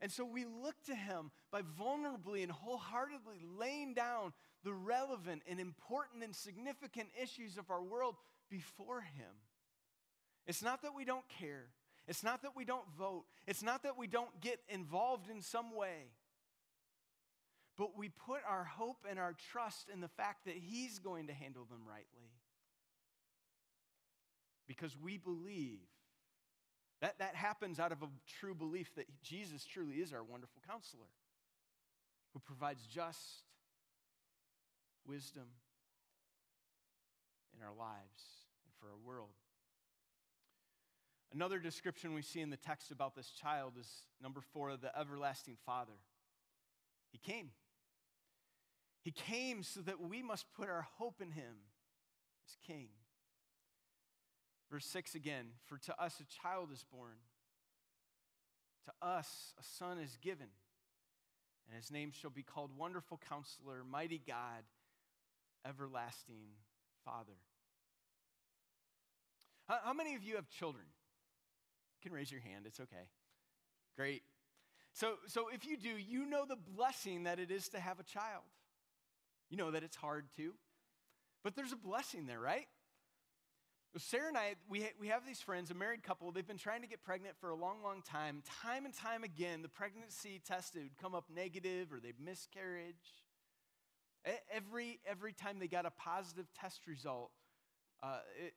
and 0.00 0.12
so 0.12 0.24
we 0.24 0.44
look 0.44 0.74
to 0.86 0.94
him 0.94 1.30
by 1.50 1.62
vulnerably 1.62 2.42
and 2.42 2.52
wholeheartedly 2.52 3.44
laying 3.58 3.94
down 3.94 4.32
the 4.62 4.74
relevant 4.74 5.42
and 5.48 5.58
important 5.58 6.22
and 6.22 6.34
significant 6.34 7.08
issues 7.20 7.56
of 7.56 7.70
our 7.70 7.82
world 7.82 8.16
before 8.50 9.00
him. 9.00 9.32
It's 10.46 10.62
not 10.62 10.82
that 10.82 10.94
we 10.94 11.04
don't 11.04 11.26
care. 11.28 11.66
It's 12.06 12.22
not 12.22 12.42
that 12.42 12.54
we 12.54 12.64
don't 12.64 12.86
vote. 12.96 13.24
It's 13.46 13.62
not 13.62 13.82
that 13.82 13.98
we 13.98 14.06
don't 14.06 14.40
get 14.40 14.60
involved 14.68 15.28
in 15.30 15.42
some 15.42 15.74
way. 15.74 16.10
But 17.76 17.96
we 17.96 18.08
put 18.08 18.40
our 18.48 18.64
hope 18.64 19.06
and 19.08 19.18
our 19.18 19.34
trust 19.50 19.88
in 19.92 20.00
the 20.00 20.08
fact 20.08 20.44
that 20.46 20.54
He's 20.54 20.98
going 20.98 21.26
to 21.26 21.32
handle 21.32 21.64
them 21.64 21.80
rightly. 21.86 22.30
Because 24.66 24.96
we 24.96 25.18
believe. 25.18 25.80
That, 27.00 27.18
that 27.18 27.34
happens 27.34 27.78
out 27.78 27.92
of 27.92 28.02
a 28.02 28.08
true 28.40 28.54
belief 28.54 28.94
that 28.96 29.06
Jesus 29.22 29.64
truly 29.64 29.96
is 29.96 30.12
our 30.12 30.24
wonderful 30.24 30.62
counselor 30.66 31.08
who 32.32 32.40
provides 32.40 32.86
just 32.86 33.44
wisdom 35.06 35.46
in 37.54 37.62
our 37.62 37.74
lives 37.74 38.46
and 38.64 38.72
for 38.80 38.86
our 38.86 38.98
world. 39.04 39.30
Another 41.32 41.58
description 41.58 42.14
we 42.14 42.22
see 42.22 42.40
in 42.40 42.50
the 42.50 42.56
text 42.56 42.90
about 42.90 43.14
this 43.14 43.30
child 43.30 43.74
is 43.78 43.88
number 44.22 44.40
four, 44.40 44.76
the 44.76 44.96
everlasting 44.98 45.56
Father. 45.66 45.98
He 47.12 47.18
came. 47.18 47.50
He 49.02 49.10
came 49.10 49.62
so 49.62 49.80
that 49.80 50.00
we 50.00 50.22
must 50.22 50.46
put 50.54 50.68
our 50.68 50.86
hope 50.98 51.20
in 51.20 51.32
him 51.32 51.54
as 52.46 52.56
King. 52.66 52.88
Verse 54.70 54.86
6 54.86 55.14
again 55.14 55.46
For 55.66 55.78
to 55.78 56.02
us 56.02 56.20
a 56.20 56.42
child 56.42 56.70
is 56.72 56.84
born, 56.84 57.16
to 58.86 59.06
us 59.06 59.54
a 59.58 59.62
son 59.62 59.98
is 59.98 60.18
given, 60.20 60.48
and 61.68 61.76
his 61.76 61.90
name 61.90 62.12
shall 62.12 62.30
be 62.30 62.42
called 62.42 62.70
Wonderful 62.76 63.20
Counselor, 63.28 63.82
Mighty 63.88 64.20
God, 64.26 64.64
Everlasting 65.66 66.48
Father. 67.04 67.38
How 69.68 69.92
many 69.92 70.14
of 70.14 70.22
you 70.22 70.36
have 70.36 70.48
children? 70.48 70.84
You 71.98 72.10
can 72.10 72.16
raise 72.16 72.30
your 72.30 72.40
hand, 72.40 72.66
it's 72.66 72.78
okay. 72.78 73.08
Great. 73.96 74.22
So, 74.92 75.14
so 75.26 75.48
if 75.52 75.66
you 75.66 75.76
do, 75.76 75.88
you 75.88 76.24
know 76.24 76.44
the 76.46 76.56
blessing 76.56 77.24
that 77.24 77.38
it 77.38 77.50
is 77.50 77.68
to 77.70 77.80
have 77.80 77.98
a 77.98 78.04
child. 78.04 78.44
You 79.50 79.56
know 79.56 79.72
that 79.72 79.82
it's 79.82 79.96
hard 79.96 80.26
too, 80.36 80.54
but 81.42 81.54
there's 81.54 81.72
a 81.72 81.76
blessing 81.76 82.26
there, 82.26 82.40
right? 82.40 82.66
Sarah 83.98 84.28
and 84.28 84.36
I, 84.36 84.54
we, 84.68 84.86
we 85.00 85.08
have 85.08 85.26
these 85.26 85.40
friends, 85.40 85.70
a 85.70 85.74
married 85.74 86.02
couple. 86.02 86.30
They've 86.30 86.46
been 86.46 86.58
trying 86.58 86.82
to 86.82 86.88
get 86.88 87.02
pregnant 87.02 87.36
for 87.40 87.50
a 87.50 87.54
long, 87.54 87.82
long 87.82 88.02
time. 88.02 88.42
Time 88.62 88.84
and 88.84 88.94
time 88.94 89.24
again, 89.24 89.62
the 89.62 89.68
pregnancy 89.68 90.40
tested 90.44 90.82
would 90.82 90.98
come 90.98 91.14
up 91.14 91.24
negative 91.34 91.92
or 91.92 92.00
they'd 92.00 92.20
miscarriage. 92.22 92.94
Every, 94.52 95.00
every 95.06 95.32
time 95.32 95.58
they 95.58 95.68
got 95.68 95.86
a 95.86 95.90
positive 95.90 96.46
test 96.60 96.86
result, 96.86 97.30
uh, 98.02 98.18
it, 98.44 98.54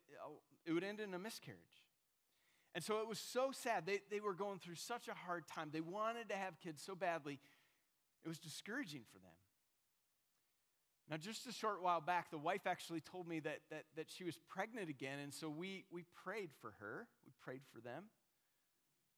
it 0.65 0.73
would 0.73 0.84
end 0.84 0.99
in 0.99 1.13
a 1.13 1.19
miscarriage. 1.19 1.60
And 2.75 2.84
so 2.84 2.99
it 2.99 3.08
was 3.08 3.19
so 3.19 3.52
sad. 3.52 3.86
They, 3.86 3.99
they 4.12 4.19
were 4.19 4.34
going 4.34 4.60
through 4.60 4.75
such 4.75 5.08
a 5.08 5.13
hard 5.13 5.47
time. 5.47 5.69
They 5.71 5.82
wanted 5.82 6.30
to 6.30 6.36
have 6.36 6.60
kids 6.60 6.84
so 6.84 6.95
badly, 6.95 7.39
it 8.23 8.28
was 8.28 8.39
discouraging 8.39 9.04
for 9.12 9.19
them. 9.19 9.32
Now, 11.10 11.17
just 11.17 11.48
a 11.48 11.52
short 11.52 11.82
while 11.82 12.02
back, 12.02 12.30
the 12.30 12.38
wife 12.38 12.67
actually 12.67 13.02
told 13.02 13.28
me 13.28 13.39
that, 13.39 13.62
that, 13.72 13.86
that 13.95 14.06
she 14.10 14.24
was 14.24 14.38
pregnant 14.48 14.89
again, 14.89 15.17
and 15.19 15.34
so 15.34 15.50
we, 15.50 15.86
we 15.91 16.06
prayed 16.24 16.50
for 16.62 16.76
her. 16.80 17.08
We 17.26 17.32
prayed 17.41 17.62
for 17.74 17.82
them. 17.82 18.04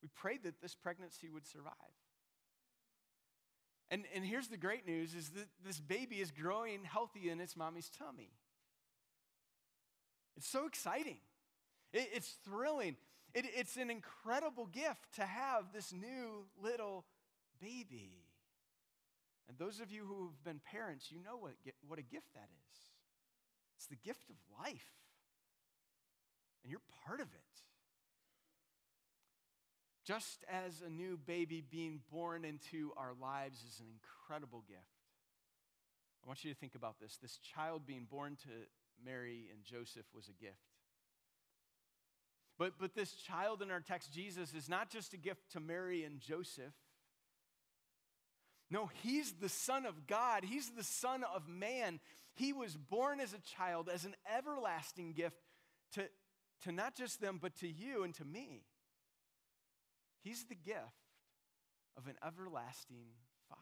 We 0.01 0.07
prayed 0.15 0.43
that 0.43 0.61
this 0.61 0.73
pregnancy 0.73 1.29
would 1.29 1.45
survive. 1.45 1.73
And, 3.89 4.05
and 4.15 4.23
here's 4.23 4.47
the 4.47 4.57
great 4.57 4.87
news 4.87 5.13
is 5.13 5.29
that 5.31 5.47
this 5.65 5.81
baby 5.81 6.21
is 6.21 6.31
growing 6.31 6.85
healthy 6.85 7.29
in 7.29 7.41
its 7.41 7.57
mommy's 7.57 7.89
tummy. 7.89 8.31
It's 10.37 10.47
so 10.47 10.65
exciting. 10.65 11.17
It, 11.91 12.09
it's 12.13 12.37
thrilling. 12.45 12.95
It, 13.33 13.45
it's 13.53 13.75
an 13.75 13.89
incredible 13.89 14.67
gift 14.67 15.15
to 15.15 15.23
have 15.23 15.73
this 15.73 15.91
new 15.91 16.45
little 16.63 17.03
baby. 17.59 18.30
And 19.47 19.57
those 19.57 19.79
of 19.79 19.91
you 19.91 20.05
who 20.05 20.29
have 20.29 20.43
been 20.43 20.61
parents, 20.63 21.11
you 21.11 21.19
know 21.23 21.37
what, 21.37 21.53
what 21.87 21.99
a 21.99 22.03
gift 22.03 22.33
that 22.35 22.49
is. 22.49 22.79
It's 23.77 23.87
the 23.87 23.95
gift 23.95 24.29
of 24.29 24.35
life, 24.63 24.93
and 26.63 26.71
you're 26.71 26.81
part 27.05 27.19
of 27.19 27.27
it. 27.27 27.61
Just 30.05 30.43
as 30.51 30.81
a 30.85 30.89
new 30.89 31.17
baby 31.17 31.63
being 31.67 32.01
born 32.11 32.45
into 32.45 32.91
our 32.97 33.13
lives 33.19 33.63
is 33.63 33.79
an 33.79 33.87
incredible 33.87 34.63
gift, 34.67 35.01
I 36.23 36.27
want 36.27 36.43
you 36.43 36.53
to 36.53 36.59
think 36.59 36.75
about 36.75 36.99
this. 36.99 37.17
This 37.21 37.37
child 37.37 37.85
being 37.85 38.05
born 38.09 38.35
to 38.43 38.49
Mary 39.03 39.49
and 39.51 39.63
Joseph 39.63 40.05
was 40.13 40.27
a 40.27 40.33
gift. 40.33 40.55
But, 42.57 42.73
but 42.79 42.93
this 42.93 43.13
child 43.13 43.63
in 43.63 43.71
our 43.71 43.79
text, 43.79 44.13
Jesus, 44.13 44.53
is 44.53 44.69
not 44.69 44.91
just 44.91 45.13
a 45.13 45.17
gift 45.17 45.51
to 45.53 45.59
Mary 45.59 46.03
and 46.03 46.19
Joseph. 46.19 46.73
No, 48.71 48.89
he's 49.03 49.33
the 49.33 49.49
Son 49.49 49.85
of 49.85 50.07
God. 50.07 50.45
He's 50.45 50.69
the 50.69 50.83
Son 50.83 51.25
of 51.35 51.49
man. 51.49 51.99
He 52.33 52.53
was 52.53 52.77
born 52.77 53.19
as 53.19 53.33
a 53.33 53.39
child, 53.57 53.89
as 53.93 54.05
an 54.05 54.15
everlasting 54.33 55.11
gift 55.11 55.35
to, 55.93 56.07
to 56.63 56.71
not 56.71 56.95
just 56.95 57.19
them, 57.19 57.37
but 57.39 57.53
to 57.57 57.67
you 57.67 58.03
and 58.03 58.15
to 58.15 58.23
me. 58.23 58.63
He's 60.23 60.45
the 60.45 60.55
gift 60.55 60.79
of 61.97 62.07
an 62.07 62.15
everlasting 62.25 63.07
Father. 63.49 63.61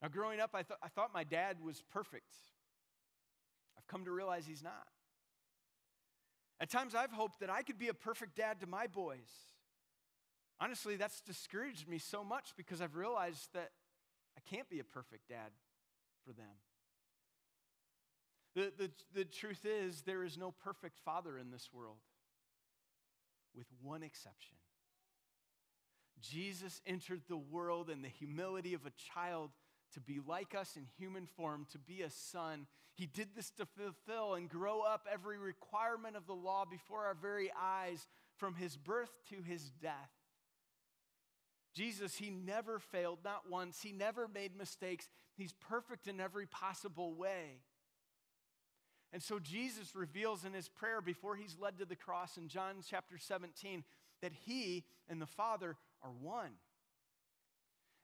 Now, 0.00 0.06
growing 0.08 0.38
up, 0.38 0.50
I, 0.54 0.62
th- 0.62 0.78
I 0.80 0.86
thought 0.88 1.12
my 1.12 1.24
dad 1.24 1.56
was 1.60 1.82
perfect. 1.90 2.36
I've 3.76 3.86
come 3.88 4.04
to 4.04 4.12
realize 4.12 4.46
he's 4.46 4.62
not. 4.62 4.86
At 6.60 6.70
times, 6.70 6.94
I've 6.94 7.10
hoped 7.10 7.40
that 7.40 7.50
I 7.50 7.62
could 7.62 7.78
be 7.80 7.88
a 7.88 7.94
perfect 7.94 8.36
dad 8.36 8.60
to 8.60 8.68
my 8.68 8.86
boys. 8.86 9.28
Honestly, 10.60 10.96
that's 10.96 11.20
discouraged 11.20 11.88
me 11.88 11.98
so 11.98 12.24
much 12.24 12.52
because 12.56 12.80
I've 12.80 12.96
realized 12.96 13.48
that 13.54 13.70
I 14.36 14.40
can't 14.54 14.68
be 14.68 14.80
a 14.80 14.84
perfect 14.84 15.28
dad 15.28 15.50
for 16.24 16.32
them. 16.32 16.46
The, 18.54 18.72
the, 18.76 18.90
the 19.14 19.24
truth 19.24 19.64
is, 19.64 20.02
there 20.02 20.24
is 20.24 20.36
no 20.36 20.50
perfect 20.50 20.98
father 21.04 21.38
in 21.38 21.50
this 21.52 21.68
world, 21.72 21.98
with 23.54 23.66
one 23.82 24.02
exception. 24.02 24.56
Jesus 26.20 26.80
entered 26.86 27.22
the 27.28 27.36
world 27.36 27.88
in 27.88 28.02
the 28.02 28.08
humility 28.08 28.74
of 28.74 28.84
a 28.84 28.92
child 29.14 29.50
to 29.94 30.00
be 30.00 30.18
like 30.26 30.54
us 30.54 30.76
in 30.76 30.86
human 30.98 31.26
form, 31.26 31.66
to 31.70 31.78
be 31.78 32.02
a 32.02 32.10
son. 32.10 32.66
He 32.94 33.06
did 33.06 33.28
this 33.36 33.50
to 33.52 33.66
fulfill 33.66 34.34
and 34.34 34.48
grow 34.48 34.80
up 34.80 35.06
every 35.10 35.38
requirement 35.38 36.16
of 36.16 36.26
the 36.26 36.34
law 36.34 36.64
before 36.64 37.06
our 37.06 37.14
very 37.14 37.52
eyes, 37.56 38.08
from 38.36 38.54
his 38.54 38.76
birth 38.76 39.10
to 39.30 39.42
his 39.42 39.70
death. 39.82 40.10
Jesus, 41.78 42.16
he 42.16 42.30
never 42.30 42.80
failed, 42.80 43.20
not 43.24 43.48
once. 43.48 43.80
He 43.80 43.92
never 43.92 44.26
made 44.26 44.56
mistakes. 44.56 45.08
He's 45.36 45.52
perfect 45.52 46.08
in 46.08 46.18
every 46.18 46.44
possible 46.44 47.14
way. 47.14 47.60
And 49.12 49.22
so 49.22 49.38
Jesus 49.38 49.94
reveals 49.94 50.44
in 50.44 50.54
his 50.54 50.68
prayer 50.68 51.00
before 51.00 51.36
he's 51.36 51.56
led 51.58 51.78
to 51.78 51.84
the 51.84 51.94
cross 51.94 52.36
in 52.36 52.48
John 52.48 52.78
chapter 52.84 53.16
17 53.16 53.84
that 54.22 54.32
he 54.44 54.84
and 55.08 55.22
the 55.22 55.26
Father 55.26 55.76
are 56.02 56.10
one. 56.20 56.50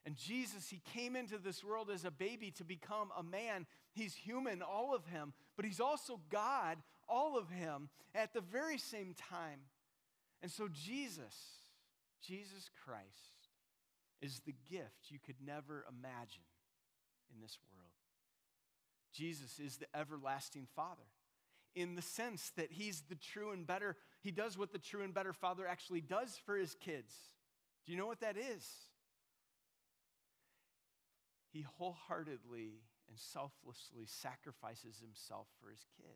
And 0.07 0.17
Jesus, 0.17 0.69
he 0.69 0.81
came 0.93 1.17
into 1.17 1.39
this 1.39 1.65
world 1.65 1.91
as 1.93 2.05
a 2.05 2.13
baby 2.13 2.53
to 2.53 2.65
become 2.65 3.09
a 3.19 3.25
man. 3.25 3.67
He's 3.93 4.15
human, 4.15 4.63
all 4.63 4.95
of 4.95 5.05
him, 5.07 5.33
but 5.57 5.65
he's 5.65 5.81
also 5.81 6.21
God, 6.31 6.79
all 7.09 7.37
of 7.37 7.51
him, 7.51 7.89
at 8.15 8.35
the 8.35 8.41
very 8.41 8.79
same 8.79 9.15
time. 9.15 9.59
And 10.43 10.51
so 10.51 10.69
Jesus, 10.69 11.35
Jesus 12.25 12.71
Christ, 12.85 13.34
is 14.21 14.41
the 14.47 14.55
gift 14.71 15.11
you 15.11 15.19
could 15.25 15.37
never 15.45 15.85
imagine 15.89 16.45
in 17.35 17.41
this 17.41 17.59
world. 17.73 17.91
Jesus 19.13 19.59
is 19.59 19.77
the 19.77 19.87
everlasting 19.95 20.67
Father 20.75 21.05
in 21.75 21.97
the 21.97 22.03
sense 22.03 22.53
that 22.57 22.71
he's 22.71 23.03
the 23.09 23.17
true 23.17 23.51
and 23.51 23.67
better, 23.67 23.97
he 24.23 24.31
does 24.31 24.57
what 24.57 24.73
the 24.73 24.79
true 24.79 25.03
and 25.03 25.13
better 25.13 25.33
Father 25.33 25.67
actually 25.67 26.01
does 26.01 26.39
for 26.47 26.57
his 26.57 26.75
kids. 26.81 27.13
Do 27.85 27.93
you 27.93 27.99
know 27.99 28.07
what 28.07 28.21
that 28.21 28.37
is? 28.37 28.67
He 31.53 31.63
wholeheartedly 31.63 32.83
and 33.09 33.19
selflessly 33.19 34.07
sacrifices 34.07 35.01
himself 35.01 35.47
for 35.61 35.71
his 35.71 35.85
kids. 35.97 36.09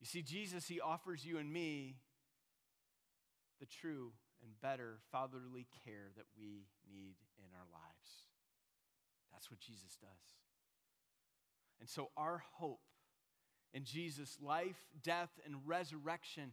You 0.00 0.06
see, 0.06 0.22
Jesus, 0.22 0.66
he 0.66 0.80
offers 0.80 1.24
you 1.24 1.38
and 1.38 1.52
me 1.52 1.96
the 3.60 3.66
true 3.66 4.12
and 4.42 4.60
better 4.60 4.98
fatherly 5.10 5.66
care 5.84 6.10
that 6.16 6.26
we 6.38 6.66
need 6.92 7.16
in 7.38 7.50
our 7.54 7.66
lives. 7.72 8.28
That's 9.32 9.50
what 9.50 9.60
Jesus 9.60 9.96
does. 10.00 10.34
And 11.80 11.88
so, 11.88 12.10
our 12.16 12.42
hope 12.54 12.80
in 13.72 13.84
Jesus' 13.84 14.38
life, 14.42 14.76
death, 15.02 15.30
and 15.44 15.56
resurrection 15.66 16.52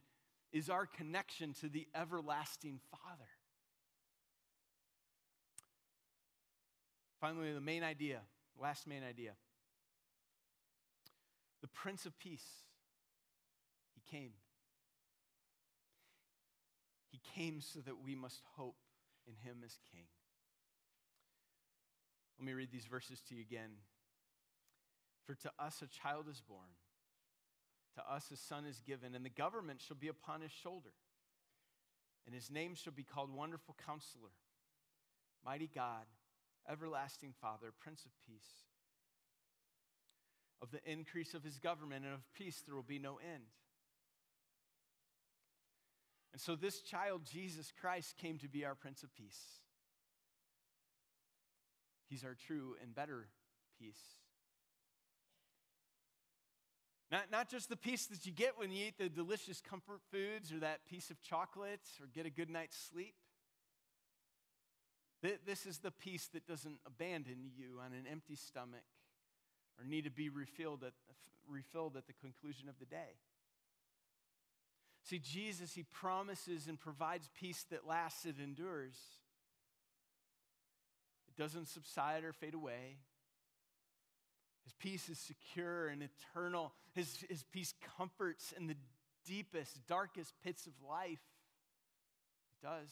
is 0.52 0.70
our 0.70 0.86
connection 0.86 1.54
to 1.62 1.70
the 1.70 1.88
everlasting 1.96 2.80
Father. 2.92 3.30
Finally, 7.20 7.54
the 7.54 7.62
main 7.62 7.84
idea, 7.84 8.22
last 8.62 8.88
main 8.88 9.04
idea. 9.04 9.32
the 11.62 11.68
Prince 11.70 12.06
of 12.06 12.18
Peace, 12.20 12.46
he 13.96 14.02
came. 14.16 14.34
Came 17.34 17.62
so 17.62 17.80
that 17.80 18.04
we 18.04 18.16
must 18.16 18.42
hope 18.56 18.78
in 19.28 19.34
him 19.50 19.58
as 19.66 19.78
king. 19.92 20.06
Let 22.40 22.46
me 22.46 22.54
read 22.54 22.72
these 22.72 22.86
verses 22.86 23.22
to 23.30 23.36
you 23.36 23.42
again. 23.42 23.72
For 25.26 25.36
to 25.36 25.52
us 25.58 25.82
a 25.82 25.88
child 25.88 26.26
is 26.30 26.42
born, 26.42 26.70
to 27.96 28.14
us 28.14 28.30
a 28.32 28.38
son 28.38 28.66
is 28.66 28.82
given, 28.86 29.16
and 29.16 29.26
the 29.26 29.30
government 29.30 29.82
shall 29.82 29.98
be 29.98 30.08
upon 30.08 30.42
his 30.42 30.52
shoulder. 30.52 30.92
And 32.26 32.36
his 32.36 32.52
name 32.52 32.76
shall 32.76 32.94
be 32.94 33.04
called 33.04 33.34
Wonderful 33.34 33.76
Counselor, 33.86 34.34
Mighty 35.44 35.70
God, 35.74 36.06
Everlasting 36.70 37.34
Father, 37.40 37.72
Prince 37.80 38.06
of 38.06 38.12
Peace. 38.26 38.66
Of 40.62 40.72
the 40.72 40.80
increase 40.90 41.34
of 41.34 41.44
his 41.44 41.60
government 41.60 42.06
and 42.06 42.14
of 42.14 42.34
peace 42.34 42.64
there 42.66 42.76
will 42.76 42.84
be 42.84 43.00
no 43.00 43.18
end. 43.18 43.44
And 46.36 46.42
so 46.42 46.58
this 46.58 46.82
child, 46.82 47.22
Jesus 47.24 47.72
Christ, 47.80 48.18
came 48.18 48.38
to 48.40 48.50
be 48.50 48.66
our 48.66 48.76
Prince 48.76 49.04
of 49.04 49.16
Peace. 49.16 49.40
He's 52.10 52.26
our 52.26 52.36
true 52.46 52.76
and 52.82 52.94
better 52.94 53.30
peace. 53.80 54.02
Not, 57.10 57.32
not 57.32 57.50
just 57.50 57.70
the 57.70 57.78
peace 57.78 58.08
that 58.08 58.26
you 58.26 58.34
get 58.34 58.58
when 58.58 58.74
you 58.74 58.88
eat 58.88 58.98
the 58.98 59.08
delicious 59.08 59.62
comfort 59.62 60.02
foods 60.12 60.52
or 60.52 60.60
that 60.60 60.86
piece 60.86 61.10
of 61.10 61.22
chocolate 61.22 61.80
or 62.02 62.08
get 62.14 62.26
a 62.26 62.30
good 62.30 62.50
night's 62.50 62.76
sleep. 62.92 63.16
This 65.46 65.66
is 65.66 65.78
the 65.78 65.92
peace 65.92 66.28
that 66.34 66.46
doesn't 66.46 66.80
abandon 66.86 67.50
you 67.56 67.80
on 67.80 67.94
an 67.94 68.04
empty 68.12 68.36
stomach 68.36 68.84
or 69.80 69.86
need 69.86 70.04
to 70.04 70.12
be 70.12 70.28
refilled 70.28 70.84
at, 70.84 70.92
refilled 71.48 71.96
at 71.96 72.08
the 72.08 72.14
conclusion 72.22 72.68
of 72.68 72.78
the 72.78 72.86
day. 72.86 73.16
See, 75.06 75.20
Jesus, 75.20 75.74
He 75.74 75.84
promises 75.84 76.68
and 76.68 76.80
provides 76.80 77.30
peace 77.40 77.64
that 77.70 77.88
lasts, 77.88 78.26
it 78.26 78.36
endures. 78.44 78.98
It 81.28 81.42
doesn't 81.42 81.68
subside 81.68 82.24
or 82.24 82.34
fade 82.34 82.56
away. 82.56 82.98
His 84.64 84.74
peace 84.74 85.08
is 85.10 85.20
secure 85.20 85.88
and 85.88 86.02
eternal. 86.02 86.74
His, 86.94 87.24
his 87.30 87.44
peace 87.44 87.74
comforts 87.98 88.52
in 88.58 88.66
the 88.66 88.76
deepest, 89.28 89.86
darkest 89.88 90.34
pits 90.44 90.66
of 90.66 90.74
life. 90.88 91.22
It 92.50 92.66
does. 92.66 92.90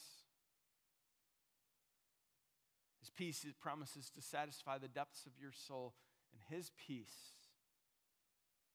His 3.00 3.10
peace 3.10 3.44
promises 3.60 4.12
to 4.16 4.22
satisfy 4.22 4.78
the 4.78 4.88
depths 4.88 5.26
of 5.26 5.32
your 5.42 5.52
soul, 5.52 5.96
and 6.32 6.56
His 6.56 6.72
peace 6.88 7.34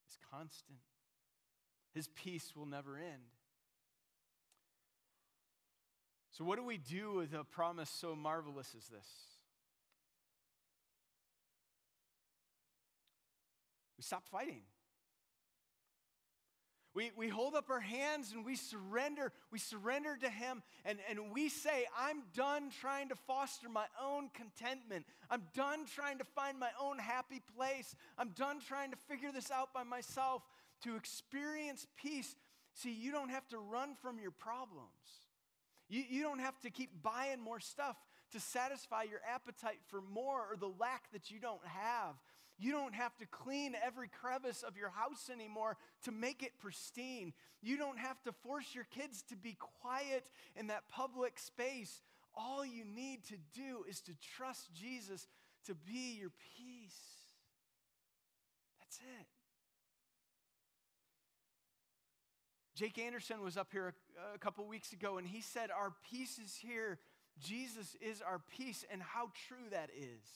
is 0.09 0.18
constant. 0.30 0.80
His 1.95 2.09
peace 2.09 2.53
will 2.55 2.66
never 2.66 2.97
end. 2.97 3.22
So, 6.30 6.45
what 6.45 6.57
do 6.57 6.64
we 6.64 6.78
do 6.78 7.14
with 7.14 7.34
a 7.34 7.43
promise 7.43 7.91
so 7.91 8.14
marvelous 8.14 8.74
as 8.76 8.86
this? 8.86 9.07
We 13.97 14.05
stop 14.05 14.28
fighting. 14.28 14.62
We, 16.95 17.12
we 17.16 17.28
hold 17.28 17.55
up 17.55 17.70
our 17.70 17.80
hands 17.80 18.32
and 18.32 18.45
we 18.45 18.57
surrender. 18.57 19.32
We 19.53 19.59
surrender 19.59 20.16
to 20.16 20.28
Him 20.28 20.62
and, 20.84 20.99
and 21.09 21.32
we 21.32 21.49
say, 21.49 21.86
I'm 21.97 22.22
done 22.34 22.70
trying 22.80 23.11
to 23.11 23.14
foster 23.14 23.68
my 23.68 23.86
own 24.03 24.30
contentment. 24.34 25.07
I'm 25.30 25.43
done 25.55 25.86
trying 25.95 26.18
to 26.18 26.24
find 26.24 26.59
my 26.59 26.70
own 26.80 26.99
happy 26.99 27.41
place. 27.57 27.95
I'm 28.16 28.30
done 28.30 28.59
trying 28.66 28.91
to 28.91 28.97
figure 28.97 29.30
this 29.30 29.51
out 29.51 29.72
by 29.72 29.84
myself. 29.84 30.43
To 30.85 30.97
experience 30.97 31.87
peace, 31.97 32.37
see, 32.74 32.93
you 32.93 33.11
don't 33.11 33.31
have 33.31 33.47
to 33.49 33.59
run 33.59 33.97
from 34.01 34.18
your 34.18 34.31
problems. 34.31 34.89
You, 35.89 36.05
you 36.09 36.22
don't 36.22 36.41
have 36.41 36.59
to 36.61 36.70
keep 36.70 37.03
buying 37.03 37.41
more 37.41 37.61
stuff 37.61 37.97
to 38.33 38.41
satisfy 38.41 39.05
your 39.05 39.20
appetite 39.26 39.81
for 39.89 40.01
more 40.01 40.47
or 40.51 40.57
the 40.57 40.70
lack 40.79 41.11
that 41.12 41.31
you 41.31 41.39
don't 41.41 41.64
have. 41.66 42.14
You 42.59 42.72
don't 42.72 42.95
have 42.95 43.16
to 43.18 43.26
clean 43.26 43.74
every 43.85 44.09
crevice 44.09 44.64
of 44.64 44.76
your 44.76 44.91
house 44.91 45.31
anymore 45.33 45.76
to 46.05 46.11
make 46.11 46.43
it 46.43 46.59
pristine. 46.59 47.33
You 47.62 47.76
don't 47.76 47.99
have 47.99 48.20
to 48.24 48.33
force 48.33 48.74
your 48.74 48.85
kids 48.85 49.22
to 49.29 49.37
be 49.37 49.57
quiet 49.81 50.26
in 50.57 50.66
that 50.66 50.89
public 50.89 51.39
space. 51.39 52.03
All 52.35 52.66
you 52.66 52.85
need 52.85 53.24
to 53.26 53.37
do 53.55 53.85
is 53.89 54.01
to 54.03 54.12
trust 54.37 54.72
Jesus 54.74 55.29
to 55.66 55.74
be 55.74 56.18
your 56.18 56.31
peace. 56.57 57.01
That's 58.81 58.99
it. 58.99 59.38
Jake 62.79 62.97
Anderson 62.97 63.43
was 63.43 63.57
up 63.57 63.72
here 63.72 63.93
a, 64.33 64.37
a 64.37 64.39
couple 64.39 64.64
weeks 64.64 64.93
ago 64.93 65.18
and 65.18 65.26
he 65.26 65.41
said, 65.41 65.70
Our 65.70 65.93
peace 66.09 66.39
is 66.39 66.55
here. 66.55 67.01
Jesus 67.41 67.97
is 68.01 68.22
our 68.22 68.41
peace, 68.57 68.85
and 68.91 69.03
how 69.03 69.31
true 69.49 69.70
that 69.70 69.91
is. 69.97 70.26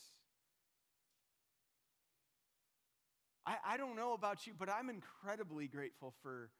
I, 3.47 3.57
I 3.66 3.76
don't 3.76 3.97
know 3.97 4.12
about 4.12 4.47
you, 4.47 4.55
but 4.57 4.68
I'm 4.68 4.88
incredibly 4.88 5.68
grateful 5.68 6.14
for 6.22 6.51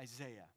Isaiah. 0.00 0.48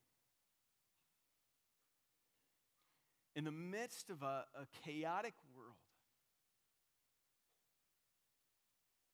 In 3.36 3.44
the 3.44 3.52
midst 3.52 4.10
of 4.10 4.22
a, 4.22 4.46
a 4.56 4.66
chaotic 4.86 5.34
world, 5.56 5.76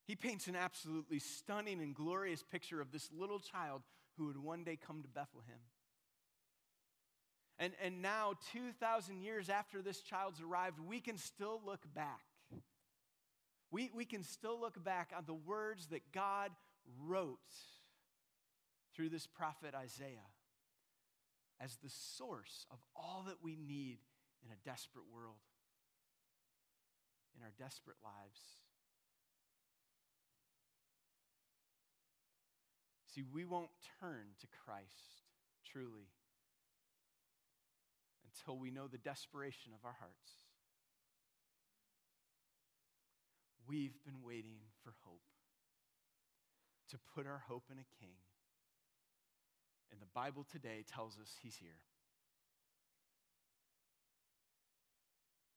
he 0.07 0.15
paints 0.15 0.47
an 0.47 0.55
absolutely 0.55 1.19
stunning 1.19 1.81
and 1.81 1.93
glorious 1.93 2.43
picture 2.43 2.81
of 2.81 2.91
this 2.91 3.09
little 3.17 3.39
child 3.39 3.83
who 4.17 4.25
would 4.25 4.37
one 4.37 4.63
day 4.63 4.77
come 4.77 5.01
to 5.01 5.07
Bethlehem. 5.07 5.59
And, 7.59 7.73
and 7.83 8.01
now, 8.01 8.33
2,000 8.53 9.21
years 9.21 9.49
after 9.49 9.81
this 9.81 10.01
child's 10.01 10.41
arrived, 10.41 10.79
we 10.79 10.99
can 10.99 11.17
still 11.17 11.59
look 11.65 11.81
back 11.95 12.21
we, 13.71 13.91
we 13.93 14.05
can 14.05 14.23
still 14.23 14.59
look 14.59 14.81
back 14.83 15.11
on 15.15 15.25
the 15.25 15.33
words 15.33 15.87
that 15.87 16.11
God 16.13 16.51
wrote 17.05 17.37
through 18.95 19.09
this 19.09 19.27
prophet 19.27 19.75
Isaiah 19.75 20.31
as 21.59 21.75
the 21.77 21.89
source 21.89 22.65
of 22.71 22.77
all 22.95 23.25
that 23.27 23.37
we 23.43 23.55
need 23.55 23.97
in 24.43 24.51
a 24.51 24.69
desperate 24.69 25.05
world, 25.13 25.41
in 27.35 27.43
our 27.43 27.51
desperate 27.57 27.97
lives. 28.03 28.39
See, 33.17 33.23
we 33.33 33.45
won't 33.45 33.71
turn 33.99 34.37
to 34.41 34.47
Christ 34.63 35.23
truly 35.65 36.05
until 38.23 38.59
we 38.59 38.69
know 38.69 38.85
the 38.85 38.99
desperation 38.99 39.71
of 39.73 39.83
our 39.83 39.95
hearts. 39.99 40.45
We've 43.67 43.95
been 44.05 44.21
waiting 44.23 44.59
for 44.83 44.93
hope, 45.03 45.23
to 46.91 46.99
put 47.15 47.25
our 47.25 47.41
hope 47.47 47.63
in 47.71 47.79
a 47.79 47.89
king. 47.99 48.13
And 49.91 49.99
the 49.99 50.05
Bible 50.13 50.45
today 50.51 50.85
tells 50.87 51.17
us 51.17 51.37
he's 51.41 51.55
here. 51.55 51.79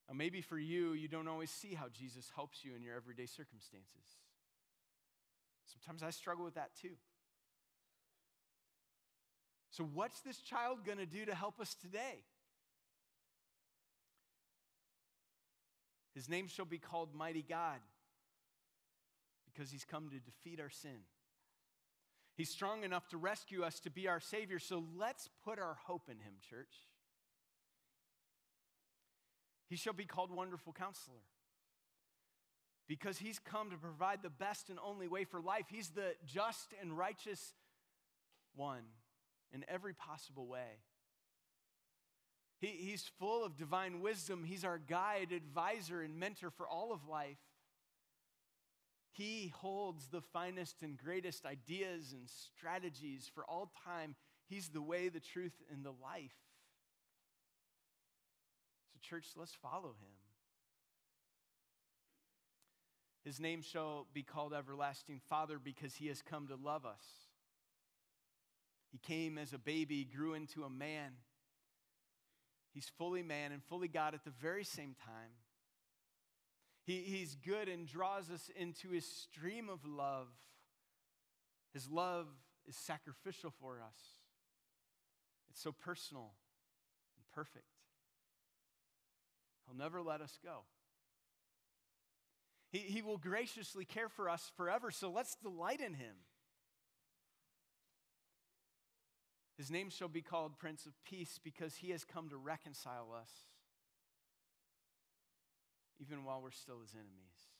Now, 0.08 0.14
maybe 0.14 0.40
for 0.40 0.58
you, 0.58 0.94
you 0.94 1.08
don't 1.08 1.28
always 1.28 1.50
see 1.50 1.74
how 1.74 1.88
Jesus 1.92 2.32
helps 2.34 2.64
you 2.64 2.74
in 2.74 2.82
your 2.82 2.96
everyday 2.96 3.26
circumstances. 3.26 4.16
Sometimes 5.66 6.02
I 6.02 6.08
struggle 6.08 6.46
with 6.46 6.54
that 6.54 6.70
too. 6.80 6.96
So, 9.70 9.84
what's 9.84 10.20
this 10.20 10.38
child 10.38 10.84
going 10.84 10.98
to 10.98 11.06
do 11.06 11.24
to 11.24 11.34
help 11.34 11.60
us 11.60 11.74
today? 11.74 12.24
His 16.14 16.28
name 16.28 16.48
shall 16.48 16.64
be 16.64 16.78
called 16.78 17.14
Mighty 17.14 17.44
God 17.48 17.78
because 19.52 19.70
he's 19.70 19.84
come 19.84 20.10
to 20.10 20.18
defeat 20.18 20.60
our 20.60 20.70
sin. 20.70 21.04
He's 22.36 22.50
strong 22.50 22.84
enough 22.84 23.08
to 23.08 23.16
rescue 23.16 23.62
us 23.62 23.78
to 23.80 23.90
be 23.90 24.08
our 24.08 24.20
Savior, 24.20 24.58
so 24.58 24.84
let's 24.96 25.28
put 25.44 25.58
our 25.58 25.76
hope 25.86 26.08
in 26.08 26.18
him, 26.18 26.34
church. 26.48 26.74
He 29.68 29.76
shall 29.76 29.92
be 29.92 30.04
called 30.04 30.34
Wonderful 30.34 30.72
Counselor 30.72 31.22
because 32.88 33.18
he's 33.18 33.38
come 33.38 33.70
to 33.70 33.76
provide 33.76 34.22
the 34.22 34.30
best 34.30 34.68
and 34.68 34.78
only 34.84 35.06
way 35.06 35.22
for 35.22 35.40
life. 35.40 35.66
He's 35.70 35.90
the 35.90 36.14
just 36.26 36.74
and 36.80 36.98
righteous 36.98 37.54
one 38.56 38.82
in 39.52 39.64
every 39.68 39.94
possible 39.94 40.46
way. 40.46 40.80
He, 42.60 42.68
he's 42.68 43.10
full 43.18 43.44
of 43.44 43.56
divine 43.56 44.00
wisdom. 44.00 44.44
He's 44.44 44.64
our 44.64 44.78
guide, 44.78 45.32
advisor, 45.32 46.02
and 46.02 46.18
mentor 46.18 46.50
for 46.50 46.68
all 46.68 46.92
of 46.92 47.08
life. 47.08 47.38
He 49.12 49.52
holds 49.56 50.08
the 50.08 50.20
finest 50.20 50.82
and 50.82 50.96
greatest 50.96 51.44
ideas 51.44 52.12
and 52.12 52.28
strategies 52.28 53.30
for 53.34 53.44
all 53.44 53.72
time. 53.84 54.14
He's 54.48 54.68
the 54.68 54.82
way, 54.82 55.08
the 55.08 55.20
truth, 55.20 55.54
and 55.72 55.84
the 55.84 55.90
life. 55.90 56.36
So, 58.92 58.98
church, 59.02 59.26
let's 59.36 59.54
follow 59.54 59.88
him. 60.00 60.12
His 63.24 63.40
name 63.40 63.62
shall 63.62 64.06
be 64.14 64.22
called 64.22 64.54
Everlasting 64.54 65.20
Father 65.28 65.58
because 65.58 65.94
he 65.94 66.06
has 66.08 66.22
come 66.22 66.48
to 66.48 66.56
love 66.56 66.86
us. 66.86 67.04
He 68.90 68.98
came 68.98 69.38
as 69.38 69.52
a 69.52 69.58
baby, 69.58 70.04
grew 70.04 70.34
into 70.34 70.64
a 70.64 70.70
man. 70.70 71.12
He's 72.72 72.90
fully 72.98 73.22
man 73.22 73.52
and 73.52 73.62
fully 73.64 73.88
God 73.88 74.14
at 74.14 74.24
the 74.24 74.30
very 74.30 74.64
same 74.64 74.94
time. 75.04 75.30
He, 76.84 77.02
he's 77.02 77.34
good 77.36 77.68
and 77.68 77.86
draws 77.86 78.30
us 78.30 78.50
into 78.56 78.90
his 78.90 79.06
stream 79.06 79.68
of 79.68 79.84
love. 79.84 80.28
His 81.72 81.88
love 81.88 82.26
is 82.66 82.76
sacrificial 82.76 83.52
for 83.60 83.80
us, 83.80 83.98
it's 85.50 85.62
so 85.62 85.72
personal 85.72 86.32
and 87.16 87.24
perfect. 87.32 87.64
He'll 89.66 89.78
never 89.78 90.02
let 90.02 90.20
us 90.20 90.36
go. 90.42 90.64
He, 92.72 92.78
he 92.78 93.02
will 93.02 93.18
graciously 93.18 93.84
care 93.84 94.08
for 94.08 94.28
us 94.28 94.50
forever, 94.56 94.90
so 94.90 95.10
let's 95.10 95.36
delight 95.36 95.80
in 95.80 95.94
him. 95.94 96.14
His 99.60 99.70
name 99.70 99.90
shall 99.90 100.08
be 100.08 100.22
called 100.22 100.58
Prince 100.58 100.86
of 100.86 100.94
Peace 101.04 101.38
because 101.44 101.76
he 101.76 101.90
has 101.90 102.02
come 102.02 102.30
to 102.30 102.36
reconcile 102.38 103.08
us, 103.14 103.28
even 106.00 106.24
while 106.24 106.40
we're 106.40 106.50
still 106.50 106.80
his 106.80 106.94
enemies, 106.94 107.50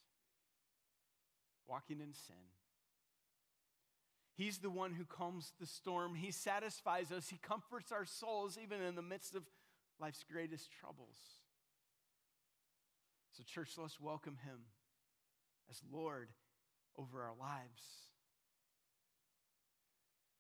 walking 1.68 2.00
in 2.00 2.14
sin. 2.14 2.48
He's 4.32 4.56
the 4.56 4.70
one 4.70 4.94
who 4.94 5.04
calms 5.04 5.52
the 5.60 5.66
storm. 5.66 6.14
He 6.14 6.30
satisfies 6.30 7.12
us. 7.12 7.28
He 7.28 7.36
comforts 7.36 7.92
our 7.92 8.06
souls 8.06 8.56
even 8.56 8.80
in 8.80 8.94
the 8.94 9.02
midst 9.02 9.34
of 9.34 9.42
life's 10.00 10.24
greatest 10.32 10.70
troubles. 10.80 11.18
So, 13.36 13.42
church, 13.42 13.72
let's 13.76 14.00
welcome 14.00 14.38
him 14.42 14.60
as 15.68 15.82
Lord 15.92 16.30
over 16.96 17.20
our 17.20 17.34
lives. 17.38 17.82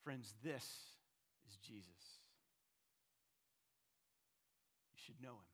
Friends, 0.02 0.32
this 0.42 0.64
is 1.48 1.56
Jesus. 1.56 2.18
You 4.92 4.98
should 5.04 5.22
know 5.22 5.32
him. 5.32 5.50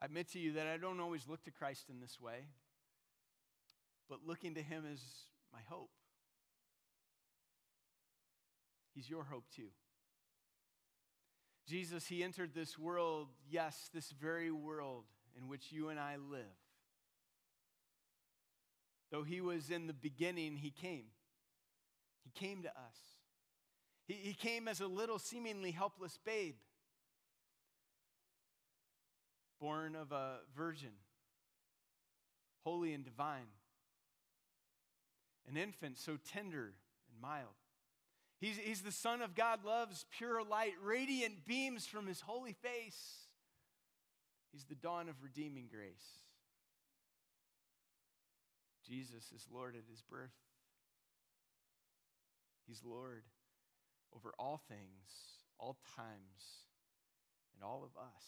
I 0.00 0.06
admit 0.06 0.32
to 0.32 0.38
you 0.38 0.54
that 0.54 0.66
I 0.66 0.78
don't 0.78 0.98
always 0.98 1.28
look 1.28 1.44
to 1.44 1.50
Christ 1.50 1.88
in 1.88 2.00
this 2.00 2.20
way, 2.20 2.46
but 4.08 4.18
looking 4.26 4.54
to 4.54 4.62
him 4.62 4.84
is 4.92 5.00
my 5.52 5.60
hope. 5.68 5.90
He's 8.94 9.08
your 9.08 9.24
hope 9.24 9.44
too. 9.54 9.70
Jesus, 11.68 12.06
he 12.06 12.24
entered 12.24 12.52
this 12.52 12.76
world, 12.76 13.28
yes, 13.48 13.88
this 13.94 14.10
very 14.10 14.50
world 14.50 15.04
in 15.36 15.48
which 15.48 15.70
you 15.70 15.88
and 15.88 16.00
I 16.00 16.16
live. 16.16 16.40
Though 19.12 19.22
he 19.22 19.40
was 19.40 19.70
in 19.70 19.86
the 19.86 19.92
beginning, 19.92 20.56
he 20.56 20.70
came. 20.70 21.11
He 22.24 22.30
came 22.30 22.62
to 22.62 22.68
us. 22.68 22.96
He, 24.06 24.14
he 24.14 24.34
came 24.34 24.68
as 24.68 24.80
a 24.80 24.86
little, 24.86 25.18
seemingly 25.18 25.70
helpless 25.70 26.18
babe, 26.24 26.56
born 29.60 29.94
of 29.94 30.12
a 30.12 30.38
virgin, 30.56 30.92
holy 32.64 32.92
and 32.94 33.04
divine, 33.04 33.48
an 35.48 35.56
infant 35.56 35.98
so 35.98 36.18
tender 36.30 36.74
and 37.10 37.20
mild. 37.20 37.54
He's, 38.40 38.56
he's 38.56 38.82
the 38.82 38.90
Son 38.90 39.22
of 39.22 39.36
God, 39.36 39.64
loves 39.64 40.04
pure 40.16 40.42
light, 40.42 40.72
radiant 40.82 41.46
beams 41.46 41.86
from 41.86 42.08
his 42.08 42.20
holy 42.20 42.54
face. 42.54 43.28
He's 44.50 44.64
the 44.64 44.74
dawn 44.74 45.08
of 45.08 45.22
redeeming 45.22 45.68
grace. 45.72 46.22
Jesus 48.84 49.30
is 49.32 49.46
Lord 49.52 49.76
at 49.76 49.88
his 49.88 50.02
birth. 50.02 50.34
He's 52.66 52.82
Lord 52.84 53.24
over 54.14 54.32
all 54.38 54.60
things, 54.68 55.10
all 55.58 55.78
times, 55.96 56.66
and 57.54 57.64
all 57.64 57.84
of 57.84 58.00
us. 58.00 58.24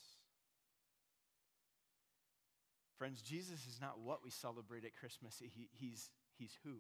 Friends, 2.99 3.21
Jesus 3.21 3.67
is 3.67 3.81
not 3.81 3.99
what 3.99 4.25
we 4.25 4.31
celebrate 4.31 4.85
at 4.85 4.95
Christmas. 4.95 5.41
He, 5.41 5.69
he's, 5.73 6.11
he's 6.39 6.57
who? 6.65 6.77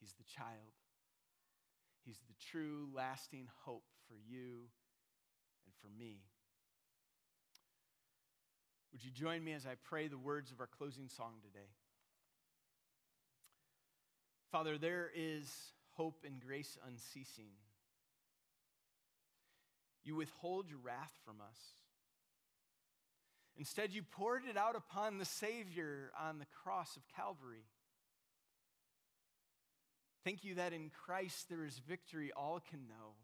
He's 0.00 0.14
the 0.14 0.24
child. 0.24 0.74
He's 2.04 2.20
the 2.28 2.34
true, 2.50 2.88
lasting 2.94 3.48
hope 3.64 3.84
for 4.08 4.14
you 4.14 4.68
and 5.64 5.74
for 5.80 5.88
me. 5.98 6.18
Would 8.92 9.04
you 9.04 9.10
join 9.10 9.42
me 9.42 9.52
as 9.52 9.66
I 9.66 9.74
pray 9.82 10.08
the 10.08 10.18
words 10.18 10.50
of 10.50 10.60
our 10.60 10.68
closing 10.68 11.08
song 11.08 11.34
today? 11.42 11.66
Father, 14.52 14.78
there 14.78 15.10
is 15.14 15.52
hope 15.96 16.24
and 16.26 16.40
grace 16.40 16.76
unceasing. 16.86 17.50
You 20.04 20.16
withhold 20.16 20.68
your 20.68 20.78
wrath 20.78 21.12
from 21.24 21.40
us. 21.40 21.58
Instead, 23.56 23.92
you 23.92 24.02
poured 24.02 24.42
it 24.48 24.56
out 24.56 24.76
upon 24.76 25.18
the 25.18 25.24
Savior 25.24 26.10
on 26.20 26.38
the 26.38 26.46
cross 26.62 26.96
of 26.96 27.02
Calvary. 27.16 27.64
Thank 30.24 30.42
you 30.42 30.56
that 30.56 30.72
in 30.72 30.90
Christ 31.04 31.48
there 31.48 31.64
is 31.64 31.80
victory 31.86 32.32
all 32.36 32.60
can 32.70 32.88
know. 32.88 33.14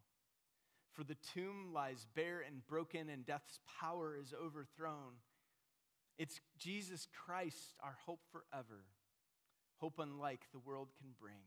For 0.93 1.05
the 1.05 1.17
tomb 1.35 1.73
lies 1.73 2.07
bare 2.15 2.45
and 2.47 2.67
broken, 2.67 3.09
and 3.09 3.25
death's 3.25 3.59
power 3.81 4.17
is 4.21 4.35
overthrown. 4.35 5.19
It's 6.19 6.41
Jesus 6.59 7.09
Christ, 7.25 7.75
our 7.83 7.97
hope 8.05 8.21
forever, 8.31 8.85
hope 9.79 9.99
unlike 9.99 10.43
the 10.53 10.59
world 10.59 10.89
can 11.01 11.09
bring. 11.19 11.41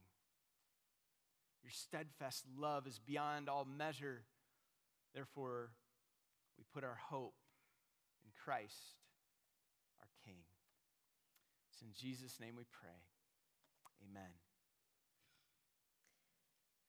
Your 1.63 1.71
steadfast 1.71 2.43
love 2.57 2.85
is 2.87 2.99
beyond 2.99 3.47
all 3.47 3.65
measure. 3.65 4.23
Therefore, 5.13 5.71
we 6.57 6.65
put 6.73 6.83
our 6.83 6.97
hope 7.09 7.35
in 8.25 8.31
Christ, 8.43 8.97
our 10.01 10.07
King. 10.25 10.41
It's 11.71 11.81
in 11.81 11.89
Jesus' 11.93 12.39
name 12.39 12.55
we 12.57 12.65
pray. 12.71 12.89
Amen. 14.09 14.29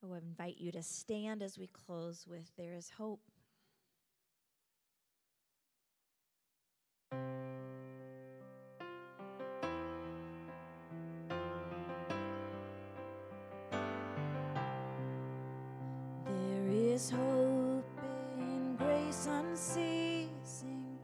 I 0.03 0.07
would 0.07 0.23
invite 0.23 0.59
you 0.59 0.73
to 0.73 0.83
stand 0.83 1.43
as 1.43 1.57
we 1.57 1.69
close 1.69 2.27
with 2.29 2.51
There 2.59 2.75
is 2.75 2.91
Hope. 2.99 3.21
Is 17.05 17.11
hope 17.11 18.01
in 18.39 18.77
grace 18.77 19.29
unceasing. 19.31 20.99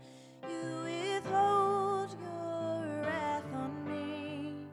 You 0.48 0.82
withhold 0.84 2.16
your 2.22 3.02
wrath 3.02 3.44
on 3.54 3.72
me, 3.86 4.66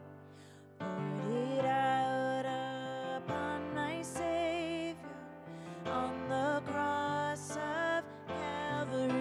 poured 0.78 1.58
it 1.58 1.64
out 1.66 2.46
upon 3.18 3.74
my 3.74 4.00
Savior 4.02 4.96
on 5.86 6.28
the 6.28 6.62
cross 6.70 7.56
of 7.56 8.04
Calvary. 8.26 9.12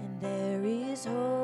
And 0.00 0.20
there 0.20 0.64
is 0.64 1.04
hope 1.04 1.35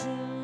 For 0.00 0.39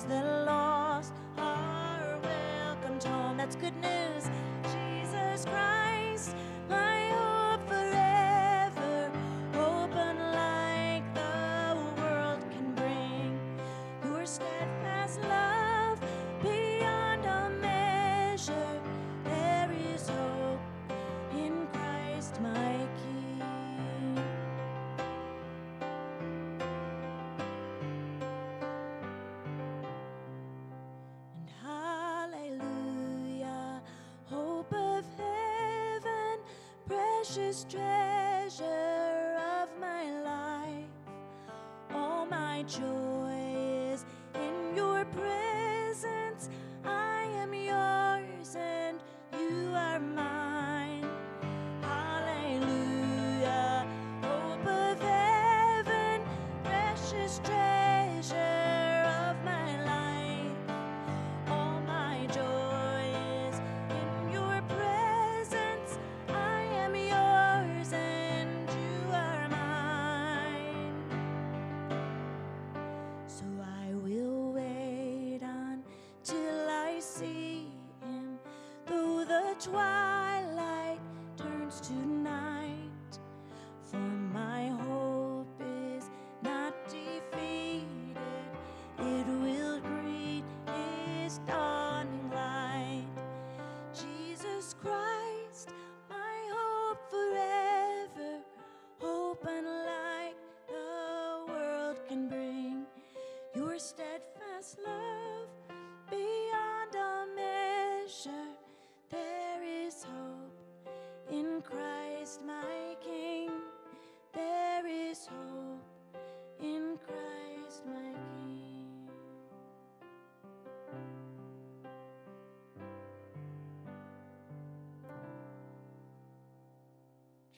as 0.00 0.06
the 0.06 0.44
lost 0.46 1.12
are 1.36 2.18
welcomed 2.22 3.02
home. 3.02 3.36
That's 3.36 3.56
good 3.56 3.74
news. 3.80 4.30
Jesus 4.62 5.44
Christ, 5.44 6.34
my 6.68 7.08
hope 7.10 7.66
forever, 7.68 9.10
hope 9.52 9.94
unlike 9.94 11.04
the 11.14 11.76
world 12.00 12.40
can 12.50 12.74
bring. 12.74 13.38
Your 14.04 14.24
steadfast 14.26 14.69
precious 37.22 37.66
treasure 37.68 39.36
of 39.52 39.68
my 39.78 40.10
life. 40.22 40.86
All 41.92 42.24
my 42.24 42.62
joy 42.62 43.09
though 79.66 80.19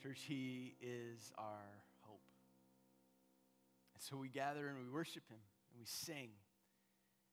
Church, 0.03 0.23
He 0.27 0.75
is 0.81 1.31
our 1.37 1.79
hope. 2.01 2.19
And 3.95 4.03
so 4.03 4.17
we 4.17 4.27
gather 4.27 4.67
and 4.67 4.77
we 4.77 4.93
worship 4.93 5.23
Him 5.29 5.37
and 5.71 5.79
we 5.79 5.85
sing. 5.85 6.31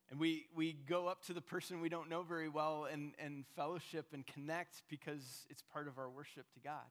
And 0.09 0.21
we, 0.21 0.47
we 0.55 0.77
go 0.89 1.09
up 1.09 1.25
to 1.25 1.33
the 1.33 1.41
person 1.41 1.81
we 1.81 1.89
don't 1.89 2.09
know 2.09 2.23
very 2.23 2.49
well 2.49 2.87
and, 2.91 3.11
and 3.18 3.45
fellowship 3.57 4.07
and 4.12 4.25
connect 4.25 4.83
because 4.89 5.47
it's 5.51 5.62
part 5.73 5.89
of 5.89 5.99
our 5.99 6.09
worship 6.09 6.47
to 6.55 6.61
God. 6.61 6.87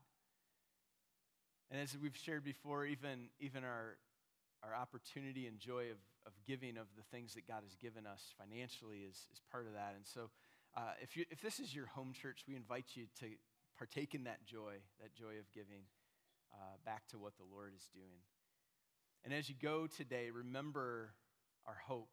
And 1.71 1.79
as 1.79 1.95
we've 2.01 2.17
shared 2.17 2.43
before, 2.43 2.85
even, 2.85 3.29
even 3.39 3.63
our, 3.63 3.95
our 4.63 4.75
opportunity 4.75 5.47
and 5.47 5.59
joy 5.59 5.91
of, 5.91 5.99
of 6.25 6.33
giving 6.45 6.75
of 6.75 6.87
the 6.97 7.03
things 7.09 7.35
that 7.35 7.47
God 7.47 7.63
has 7.63 7.75
given 7.75 8.05
us 8.05 8.33
financially 8.37 9.05
is, 9.09 9.15
is 9.31 9.39
part 9.49 9.65
of 9.65 9.71
that. 9.73 9.93
And 9.95 10.05
so 10.05 10.29
uh, 10.75 10.91
if, 11.01 11.15
you, 11.15 11.23
if 11.31 11.41
this 11.41 11.61
is 11.61 11.73
your 11.73 11.85
home 11.85 12.11
church, 12.11 12.43
we 12.49 12.57
invite 12.57 12.87
you 12.95 13.05
to 13.21 13.27
partake 13.79 14.13
in 14.13 14.25
that 14.25 14.45
joy, 14.45 14.75
that 15.01 15.15
joy 15.15 15.39
of 15.39 15.49
giving 15.53 15.87
uh, 16.53 16.75
back 16.85 17.07
to 17.07 17.17
what 17.17 17.37
the 17.37 17.47
Lord 17.49 17.71
is 17.73 17.87
doing. 17.93 18.19
And 19.23 19.33
as 19.33 19.47
you 19.47 19.55
go 19.59 19.87
today, 19.87 20.29
remember 20.31 21.13
our 21.65 21.77
hope, 21.87 22.09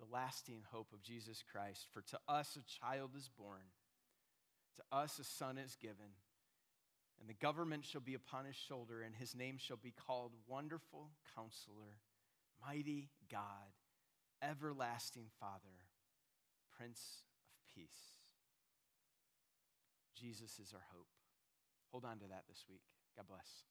the 0.00 0.12
lasting 0.12 0.62
hope 0.72 0.88
of 0.92 1.02
Jesus 1.02 1.44
Christ. 1.52 1.86
For 1.92 2.02
to 2.02 2.18
us 2.28 2.58
a 2.58 2.84
child 2.84 3.12
is 3.16 3.30
born, 3.38 3.70
to 4.76 4.96
us 4.96 5.18
a 5.20 5.24
son 5.24 5.58
is 5.58 5.76
given, 5.80 6.18
and 7.20 7.28
the 7.28 7.34
government 7.34 7.84
shall 7.84 8.00
be 8.00 8.14
upon 8.14 8.44
his 8.44 8.56
shoulder, 8.56 9.02
and 9.02 9.14
his 9.14 9.36
name 9.36 9.58
shall 9.58 9.76
be 9.76 9.92
called 9.92 10.32
Wonderful 10.48 11.10
Counselor, 11.36 12.00
Mighty 12.66 13.10
God, 13.30 13.76
Everlasting 14.42 15.26
Father, 15.38 15.86
Prince 16.76 17.22
of 17.44 17.74
Peace. 17.74 18.19
Jesus 20.20 20.58
is 20.58 20.74
our 20.74 20.84
hope. 20.92 21.08
Hold 21.92 22.04
on 22.04 22.18
to 22.18 22.26
that 22.28 22.44
this 22.46 22.66
week. 22.68 22.82
God 23.16 23.26
bless. 23.26 23.64